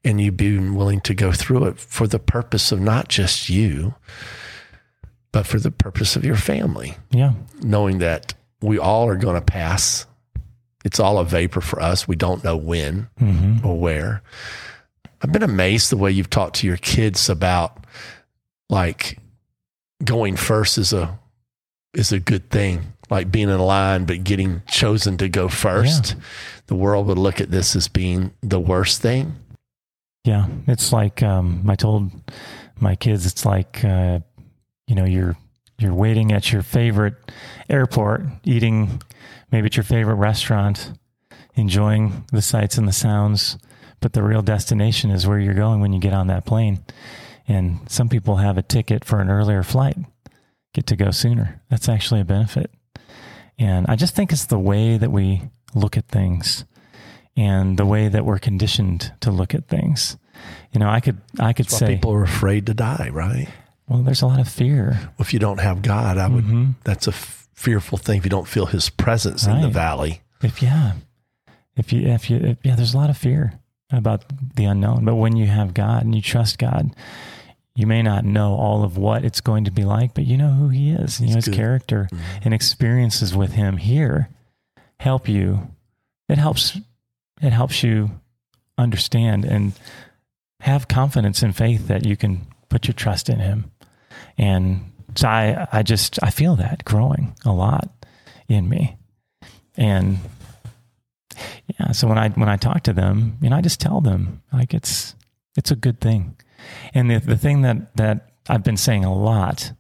And 0.06 0.20
you 0.20 0.32
being 0.32 0.76
willing 0.76 1.02
to 1.02 1.14
go 1.14 1.32
through 1.32 1.66
it 1.66 1.80
for 1.80 2.08
the 2.08 2.20
purpose 2.20 2.72
of 2.72 2.80
not 2.80 3.08
just 3.08 3.50
you, 3.50 3.96
but 5.32 5.48
for 5.48 5.60
the 5.60 5.72
purpose 5.72 6.16
of 6.16 6.24
your 6.24 6.36
family. 6.36 6.96
Yeah. 7.10 7.34
Knowing 7.62 8.00
that 8.00 8.34
we 8.62 8.78
all 8.78 9.08
are 9.08 9.16
going 9.16 9.36
to 9.36 9.42
pass. 9.42 10.06
It's 10.86 11.00
all 11.00 11.18
a 11.18 11.26
vapor 11.26 11.62
for 11.62 11.82
us. 11.82 12.08
We 12.08 12.16
don't 12.16 12.44
know 12.44 12.58
when 12.58 13.10
mm-hmm. 13.20 13.66
or 13.66 13.78
where. 13.78 14.22
I've 15.24 15.32
been 15.32 15.44
amazed 15.44 15.90
the 15.90 15.98
way 15.98 16.12
you've 16.12 16.30
talked 16.30 16.58
to 16.58 16.68
your 16.68 16.78
kids 16.78 17.30
about 17.30 17.86
like 18.70 19.18
going 20.04 20.36
first 20.36 20.78
is 20.78 20.92
a 20.92 21.18
is 21.94 22.12
a 22.12 22.20
good 22.20 22.50
thing. 22.50 22.94
Like 23.10 23.32
being 23.32 23.50
in 23.50 23.60
line, 23.60 24.06
but 24.06 24.24
getting 24.24 24.64
chosen 24.68 25.18
to 25.18 25.30
go 25.30 25.48
first. 25.48 26.16
Yeah. 26.16 26.22
The 26.68 26.76
world 26.76 27.08
would 27.08 27.18
look 27.18 27.40
at 27.40 27.52
this 27.52 27.76
as 27.76 27.88
being 27.88 28.34
the 28.42 28.60
worst 28.60 29.02
thing. 29.02 29.36
Yeah, 30.24 30.48
it's 30.68 30.92
like 30.92 31.22
um, 31.22 31.70
I 31.70 31.76
told 31.76 32.12
my 32.80 32.96
kids. 32.96 33.26
It's 33.26 33.46
like 33.46 33.84
uh, 33.84 34.20
you 34.88 34.96
know 34.96 35.06
you're 35.06 35.38
you're 35.78 35.94
waiting 35.94 36.32
at 36.32 36.52
your 36.52 36.64
favorite 36.64 37.16
airport, 37.70 38.24
eating 38.44 39.02
maybe 39.52 39.68
at 39.68 39.78
your 39.78 39.84
favorite 39.84 40.16
restaurant, 40.16 40.94
enjoying 41.56 42.26
the 42.32 42.42
sights 42.42 42.78
and 42.78 42.88
the 42.88 42.94
sounds, 42.94 43.58
but 44.04 44.12
the 44.12 44.22
real 44.22 44.42
destination 44.42 45.10
is 45.10 45.26
where 45.26 45.40
you're 45.40 45.54
going 45.54 45.80
when 45.80 45.94
you 45.94 46.00
get 46.00 46.14
on 46.14 46.28
that 46.28 46.46
plane. 46.46 46.84
And 47.48 47.80
some 47.90 48.10
people 48.10 48.36
have 48.36 48.58
a 48.58 48.62
ticket 48.62 49.06
for 49.06 49.22
an 49.22 49.30
earlier 49.30 49.64
flight, 49.64 49.98
get 50.74 50.86
to 50.88 50.98
go 50.98 51.10
sooner. 51.10 51.62
That's 51.70 51.88
actually 51.88 52.20
a 52.20 52.26
benefit. 52.26 52.70
And 53.58 53.88
I 53.88 53.96
just 53.96 54.14
think 54.14 54.34
it's 54.34 54.46
the 54.46 54.60
way 54.60 54.98
that 54.98 55.10
we 55.10 55.42
look 55.74 55.96
at 55.96 56.10
things 56.10 56.66
and 57.38 57.78
the 57.78 57.86
way 57.86 58.10
that 58.10 58.26
we're 58.26 58.40
conditioned 58.40 59.14
to 59.22 59.32
look 59.32 59.56
at 59.56 59.70
things. 59.70 60.18
You 60.74 60.82
know, 60.82 60.90
I 60.90 61.00
could 61.00 61.22
I 61.40 61.54
could 61.54 61.70
say 61.70 61.96
people 61.96 62.12
are 62.12 62.24
afraid 62.24 62.66
to 62.66 62.74
die, 62.74 63.10
right? 63.12 63.48
Well, 63.88 64.04
there's 64.04 64.22
a 64.22 64.28
lot 64.28 64.42
of 64.42 64.50
fear. 64.50 64.98
Well, 65.00 65.16
if 65.20 65.34
you 65.34 65.40
don't 65.40 65.60
have 65.60 65.82
God, 65.82 66.18
I 66.18 66.28
would. 66.28 66.44
Mm-hmm. 66.44 66.72
That's 66.84 67.08
a 67.08 67.12
f- 67.12 67.48
fearful 67.54 67.98
thing. 67.98 68.18
If 68.18 68.26
you 68.26 68.30
don't 68.30 68.48
feel 68.48 68.66
His 68.66 68.90
presence 68.90 69.48
right. 69.48 69.56
in 69.56 69.62
the 69.62 69.70
valley, 69.70 70.22
if 70.42 70.62
yeah, 70.62 70.94
if 71.78 71.94
you 71.94 72.08
if 72.08 72.30
you 72.30 72.38
if, 72.38 72.58
yeah, 72.64 72.76
there's 72.76 72.94
a 72.94 72.98
lot 72.98 73.10
of 73.10 73.18
fear 73.18 73.60
about 73.94 74.24
the 74.56 74.66
unknown. 74.66 75.06
But 75.06 75.16
when 75.16 75.36
you 75.36 75.48
have 75.48 75.74
God 75.74 76.04
and 76.04 76.16
you 76.16 76.22
trust 76.22 76.58
God, 76.58 76.96
you 77.76 77.88
may 77.88 78.02
not 78.02 78.26
know 78.26 78.56
all 78.56 78.84
of 78.84 78.98
what 78.98 79.26
it's 79.26 79.42
going 79.42 79.66
to 79.66 79.72
be 79.72 79.84
like, 79.84 80.14
but 80.14 80.26
you 80.26 80.38
know 80.38 80.52
who 80.52 80.70
He 80.70 80.92
is. 80.92 81.20
You 81.20 81.30
know 81.30 81.36
His 81.36 81.46
good. 81.46 81.56
character 81.56 82.08
mm-hmm. 82.12 82.40
and 82.44 82.54
experiences 82.54 83.36
with 83.36 83.54
Him 83.54 83.78
here 83.78 84.30
help 85.00 85.28
you. 85.28 85.72
It 86.30 86.38
helps. 86.38 86.80
It 87.42 87.52
helps 87.52 87.84
you 87.84 88.12
understand 88.78 89.44
and 89.44 89.74
have 90.62 90.88
confidence 90.88 91.44
and 91.44 91.56
faith 91.56 91.88
that 91.88 92.06
you 92.06 92.16
can 92.16 92.48
put 92.70 92.88
your 92.88 92.94
trust 92.94 93.30
in 93.30 93.40
Him. 93.40 93.72
And 94.38 94.92
so 95.16 95.28
I, 95.28 95.68
I 95.72 95.84
just 95.84 96.22
I 96.24 96.30
feel 96.30 96.56
that 96.56 96.86
growing 96.86 97.36
a 97.44 97.52
lot 97.52 97.90
in 98.48 98.70
me, 98.70 98.98
and 99.76 100.20
yeah. 101.80 101.92
So 101.92 102.08
when 102.08 102.18
I 102.18 102.30
when 102.30 102.50
I 102.50 102.58
talk 102.58 102.84
to 102.84 102.94
them, 102.94 103.38
you 103.42 103.50
know, 103.50 103.56
I 103.56 103.62
just 103.62 103.80
tell 103.80 104.02
them 104.02 104.42
like 104.52 104.74
it's 104.74 105.16
it's 105.58 105.72
a 105.72 105.76
good 105.76 106.00
thing. 106.00 106.36
And 106.94 107.10
the 107.10 107.20
the 107.20 107.38
thing 107.38 107.62
that 107.62 107.96
that 107.98 108.32
I've 108.50 108.64
been 108.64 108.78
saying 108.78 109.06
a 109.06 109.14
lot, 109.14 109.72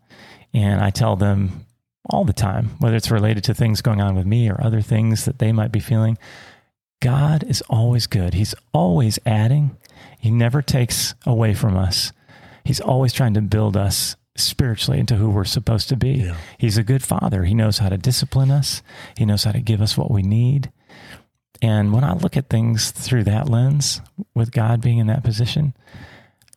and 0.53 0.81
I 0.81 0.89
tell 0.89 1.15
them 1.15 1.65
all 2.09 2.25
the 2.25 2.33
time, 2.33 2.71
whether 2.79 2.95
it's 2.95 3.11
related 3.11 3.43
to 3.45 3.53
things 3.53 3.81
going 3.81 4.01
on 4.01 4.15
with 4.15 4.25
me 4.25 4.49
or 4.49 4.61
other 4.61 4.81
things 4.81 5.25
that 5.25 5.39
they 5.39 5.51
might 5.51 5.71
be 5.71 5.79
feeling. 5.79 6.17
God 7.01 7.43
is 7.43 7.61
always 7.69 8.07
good. 8.07 8.33
He's 8.33 8.55
always 8.73 9.19
adding. 9.25 9.75
He 10.19 10.31
never 10.31 10.61
takes 10.61 11.15
away 11.25 11.53
from 11.53 11.75
us. 11.75 12.13
He's 12.63 12.79
always 12.79 13.11
trying 13.11 13.33
to 13.33 13.41
build 13.41 13.75
us 13.75 14.15
spiritually 14.35 14.99
into 14.99 15.15
who 15.15 15.29
we're 15.29 15.43
supposed 15.43 15.89
to 15.89 15.95
be. 15.95 16.11
Yeah. 16.11 16.37
He's 16.57 16.77
a 16.77 16.83
good 16.83 17.03
father. 17.03 17.43
He 17.43 17.53
knows 17.53 17.79
how 17.79 17.89
to 17.89 17.97
discipline 17.97 18.51
us. 18.51 18.81
He 19.17 19.25
knows 19.25 19.43
how 19.43 19.51
to 19.51 19.59
give 19.59 19.81
us 19.81 19.97
what 19.97 20.11
we 20.11 20.23
need. 20.23 20.71
And 21.63 21.93
when 21.93 22.03
I 22.03 22.13
look 22.13 22.35
at 22.35 22.49
things 22.49 22.91
through 22.91 23.23
that 23.23 23.47
lens, 23.47 24.01
with 24.35 24.51
God 24.51 24.81
being 24.81 24.97
in 24.97 25.07
that 25.07 25.23
position, 25.23 25.73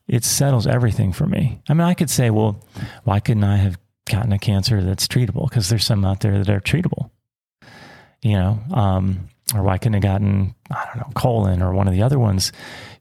it 0.05 0.25
settles 0.25 0.67
everything 0.67 1.13
for 1.13 1.25
me. 1.25 1.61
I 1.69 1.73
mean, 1.73 1.87
I 1.87 1.93
could 1.93 2.09
say, 2.09 2.29
well, 2.29 2.61
why 3.05 3.21
couldn't 3.21 3.45
I 3.45 3.55
have 3.55 3.79
gotten 4.05 4.33
a 4.33 4.37
cancer 4.37 4.83
that's 4.83 5.07
treatable? 5.07 5.49
Because 5.49 5.69
there's 5.69 5.85
some 5.85 6.03
out 6.03 6.19
there 6.19 6.37
that 6.37 6.49
are 6.49 6.59
treatable, 6.59 7.09
you 8.21 8.33
know, 8.33 8.59
um, 8.73 9.29
or 9.55 9.63
why 9.63 9.77
couldn't 9.77 9.95
I 9.95 9.97
have 9.99 10.03
gotten, 10.03 10.53
I 10.69 10.85
don't 10.87 10.97
know, 10.97 11.13
colon 11.15 11.61
or 11.61 11.73
one 11.73 11.87
of 11.87 11.93
the 11.93 12.03
other 12.03 12.19
ones, 12.19 12.51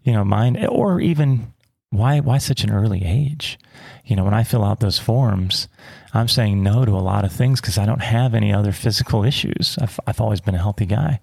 you 0.05 0.13
know, 0.13 0.25
mine, 0.25 0.65
or 0.65 1.01
even 1.01 1.53
why, 1.91 2.21
why 2.21 2.39
such 2.39 2.63
an 2.63 2.71
early 2.71 3.05
age? 3.05 3.59
You 4.05 4.15
know, 4.15 4.23
when 4.23 4.35
I 4.35 4.45
fill 4.45 4.65
out 4.65 4.79
those 4.79 5.01
forms, 5.01 5.67
I'm 6.15 6.29
saying 6.29 6.63
no 6.63 6.85
to 6.85 6.93
a 6.93 7.03
lot 7.03 7.25
of 7.25 7.33
things 7.33 7.61
because 7.61 7.79
I 7.79 7.87
don't 7.87 8.03
have 8.03 8.33
any 8.33 8.53
other 8.53 8.71
physical 8.71 9.25
issues. 9.25 9.77
I've, 9.81 9.99
I've 10.07 10.21
always 10.21 10.41
been 10.41 10.55
a 10.55 10.63
healthy 10.63 10.87
guy. 10.87 11.19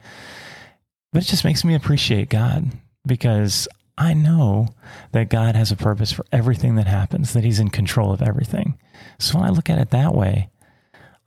But 1.14 1.24
it 1.24 1.28
just 1.28 1.46
makes 1.46 1.64
me 1.64 1.76
appreciate 1.76 2.30
God 2.30 2.72
because 3.06 3.68
I 3.98 4.14
know 4.14 4.70
that 5.12 5.30
God 5.30 5.56
has 5.56 5.72
a 5.72 5.76
purpose 5.76 6.12
for 6.12 6.26
everything 6.32 6.76
that 6.76 6.88
happens, 6.88 7.34
that 7.34 7.44
He's 7.44 7.60
in 7.60 7.70
control 7.70 8.12
of 8.12 8.22
everything. 8.22 8.80
So 9.20 9.38
when 9.38 9.48
I 9.48 9.52
look 9.52 9.70
at 9.70 9.78
it 9.78 9.92
that 9.92 10.16
way, 10.16 10.50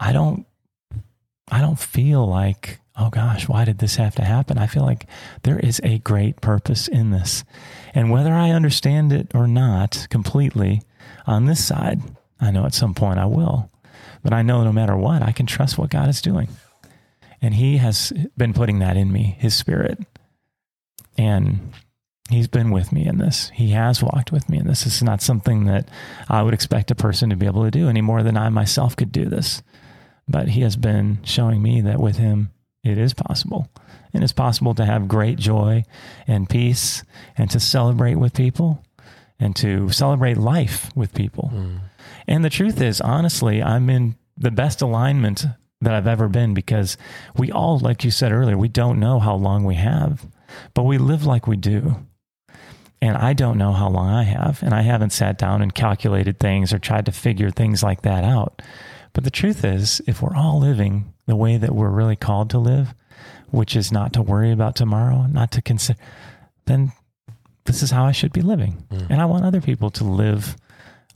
I 0.00 0.12
don't 0.12 0.44
I 1.50 1.60
don't 1.60 1.78
feel 1.78 2.26
like, 2.26 2.80
oh 2.96 3.08
gosh, 3.08 3.48
why 3.48 3.64
did 3.64 3.78
this 3.78 3.96
have 3.96 4.16
to 4.16 4.24
happen? 4.24 4.58
I 4.58 4.66
feel 4.66 4.82
like 4.82 5.06
there 5.44 5.60
is 5.60 5.80
a 5.84 5.98
great 5.98 6.40
purpose 6.40 6.88
in 6.88 7.12
this. 7.12 7.44
And 7.94 8.10
whether 8.10 8.34
I 8.34 8.50
understand 8.50 9.12
it 9.12 9.30
or 9.32 9.46
not 9.46 10.08
completely 10.10 10.82
on 11.24 11.46
this 11.46 11.64
side, 11.64 12.00
I 12.40 12.50
know 12.50 12.66
at 12.66 12.74
some 12.74 12.94
point 12.94 13.20
I 13.20 13.26
will. 13.26 13.70
But 14.24 14.32
I 14.32 14.42
know 14.42 14.64
no 14.64 14.72
matter 14.72 14.96
what, 14.96 15.22
I 15.22 15.30
can 15.30 15.46
trust 15.46 15.78
what 15.78 15.90
God 15.90 16.08
is 16.08 16.20
doing. 16.20 16.48
And 17.42 17.54
he 17.54 17.76
has 17.78 18.12
been 18.36 18.52
putting 18.52 18.78
that 18.80 18.96
in 18.96 19.12
me, 19.12 19.36
his 19.38 19.54
spirit. 19.54 19.98
And 21.18 21.72
he's 22.30 22.48
been 22.48 22.70
with 22.70 22.92
me 22.92 23.06
in 23.06 23.18
this. 23.18 23.50
He 23.54 23.70
has 23.70 24.02
walked 24.02 24.32
with 24.32 24.48
me 24.48 24.58
in 24.58 24.66
this. 24.66 24.84
This 24.84 24.96
is 24.96 25.02
not 25.02 25.22
something 25.22 25.64
that 25.66 25.88
I 26.28 26.42
would 26.42 26.54
expect 26.54 26.90
a 26.90 26.94
person 26.94 27.30
to 27.30 27.36
be 27.36 27.46
able 27.46 27.64
to 27.64 27.70
do 27.70 27.88
any 27.88 28.00
more 28.00 28.22
than 28.22 28.36
I 28.36 28.48
myself 28.48 28.96
could 28.96 29.12
do 29.12 29.26
this. 29.26 29.62
But 30.28 30.48
he 30.48 30.62
has 30.62 30.76
been 30.76 31.20
showing 31.22 31.62
me 31.62 31.80
that 31.82 32.00
with 32.00 32.16
him, 32.16 32.50
it 32.82 32.98
is 32.98 33.14
possible. 33.14 33.68
And 34.12 34.24
it's 34.24 34.32
possible 34.32 34.74
to 34.74 34.84
have 34.84 35.08
great 35.08 35.38
joy 35.38 35.84
and 36.26 36.48
peace 36.48 37.04
and 37.36 37.50
to 37.50 37.60
celebrate 37.60 38.16
with 38.16 38.32
people 38.32 38.82
and 39.38 39.54
to 39.56 39.90
celebrate 39.90 40.38
life 40.38 40.90
with 40.96 41.12
people. 41.14 41.50
Mm. 41.52 41.80
And 42.26 42.44
the 42.44 42.50
truth 42.50 42.80
is, 42.80 43.00
honestly, 43.00 43.62
I'm 43.62 43.90
in 43.90 44.16
the 44.36 44.50
best 44.50 44.82
alignment 44.82 45.46
that 45.80 45.94
I've 45.94 46.06
ever 46.06 46.28
been 46.28 46.54
because 46.54 46.96
we 47.36 47.50
all, 47.52 47.78
like 47.78 48.04
you 48.04 48.10
said 48.10 48.32
earlier, 48.32 48.56
we 48.56 48.68
don't 48.68 48.98
know 48.98 49.18
how 49.18 49.34
long 49.34 49.64
we 49.64 49.74
have, 49.74 50.26
but 50.74 50.84
we 50.84 50.98
live 50.98 51.26
like 51.26 51.46
we 51.46 51.56
do. 51.56 51.96
And 53.02 53.16
I 53.16 53.34
don't 53.34 53.58
know 53.58 53.72
how 53.72 53.88
long 53.90 54.08
I 54.08 54.22
have. 54.22 54.62
And 54.62 54.74
I 54.74 54.80
haven't 54.82 55.12
sat 55.12 55.38
down 55.38 55.60
and 55.60 55.74
calculated 55.74 56.40
things 56.40 56.72
or 56.72 56.78
tried 56.78 57.06
to 57.06 57.12
figure 57.12 57.50
things 57.50 57.82
like 57.82 58.02
that 58.02 58.24
out. 58.24 58.62
But 59.12 59.24
the 59.24 59.30
truth 59.30 59.64
is, 59.64 60.00
if 60.06 60.22
we're 60.22 60.36
all 60.36 60.58
living 60.58 61.12
the 61.26 61.36
way 61.36 61.56
that 61.58 61.74
we're 61.74 61.90
really 61.90 62.16
called 62.16 62.50
to 62.50 62.58
live, 62.58 62.94
which 63.50 63.76
is 63.76 63.92
not 63.92 64.12
to 64.14 64.22
worry 64.22 64.50
about 64.50 64.76
tomorrow, 64.76 65.26
not 65.26 65.52
to 65.52 65.62
consider, 65.62 65.98
then 66.64 66.92
this 67.64 67.82
is 67.82 67.90
how 67.90 68.04
I 68.04 68.12
should 68.12 68.32
be 68.32 68.42
living. 68.42 68.84
Mm. 68.90 69.10
And 69.10 69.20
I 69.20 69.26
want 69.26 69.44
other 69.44 69.60
people 69.60 69.90
to 69.90 70.04
live 70.04 70.56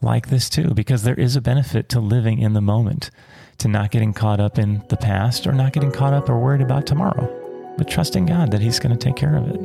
like 0.02 0.28
this 0.28 0.48
too, 0.48 0.72
because 0.74 1.02
there 1.02 1.14
is 1.14 1.36
a 1.36 1.40
benefit 1.40 1.88
to 1.90 2.00
living 2.00 2.38
in 2.38 2.54
the 2.54 2.60
moment 2.60 3.10
to 3.58 3.68
not 3.68 3.90
getting 3.90 4.12
caught 4.12 4.40
up 4.40 4.58
in 4.58 4.82
the 4.88 4.96
past 4.96 5.46
or 5.46 5.52
not 5.52 5.72
getting 5.72 5.92
caught 5.92 6.14
up 6.14 6.28
or 6.28 6.38
worried 6.38 6.62
about 6.62 6.86
tomorrow, 6.86 7.74
but 7.76 7.88
trusting 7.88 8.26
God 8.26 8.50
that 8.50 8.60
He's 8.60 8.78
going 8.78 8.96
to 8.96 9.04
take 9.04 9.16
care 9.16 9.36
of 9.36 9.48
it. 9.48 9.60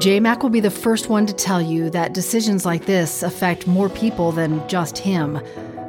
JMac 0.00 0.42
will 0.42 0.50
be 0.50 0.60
the 0.60 0.70
first 0.70 1.10
one 1.10 1.26
to 1.26 1.34
tell 1.34 1.60
you 1.60 1.90
that 1.90 2.14
decisions 2.14 2.64
like 2.64 2.86
this 2.86 3.22
affect 3.22 3.66
more 3.66 3.90
people 3.90 4.32
than 4.32 4.66
just 4.66 4.96
him. 4.96 5.38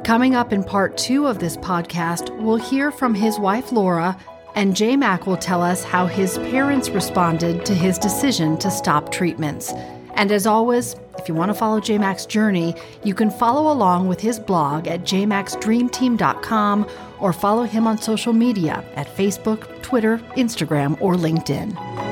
Coming 0.04 0.34
up 0.34 0.52
in 0.52 0.62
part 0.62 0.98
two 0.98 1.26
of 1.26 1.38
this 1.38 1.56
podcast, 1.56 2.28
we'll 2.42 2.58
hear 2.58 2.90
from 2.90 3.14
his 3.14 3.38
wife 3.38 3.72
Laura, 3.72 4.18
and 4.54 4.74
JMac 4.74 5.24
will 5.26 5.38
tell 5.38 5.62
us 5.62 5.82
how 5.82 6.04
his 6.04 6.36
parents 6.38 6.90
responded 6.90 7.64
to 7.64 7.74
his 7.74 7.98
decision 7.98 8.58
to 8.58 8.70
stop 8.70 9.10
treatments. 9.10 9.72
And 10.14 10.30
as 10.30 10.46
always, 10.46 10.96
if 11.18 11.28
you 11.28 11.34
want 11.34 11.50
to 11.50 11.54
follow 11.54 11.80
JMac's 11.80 12.26
journey, 12.26 12.74
you 13.04 13.14
can 13.14 13.30
follow 13.30 13.72
along 13.72 14.08
with 14.08 14.20
his 14.20 14.38
blog 14.38 14.86
at 14.86 15.02
jmaxdreamteam.com 15.02 16.86
or 17.20 17.32
follow 17.32 17.62
him 17.62 17.86
on 17.86 17.98
social 17.98 18.32
media 18.32 18.84
at 18.96 19.06
Facebook, 19.08 19.82
Twitter, 19.82 20.18
Instagram, 20.36 21.00
or 21.00 21.14
LinkedIn. 21.14 22.11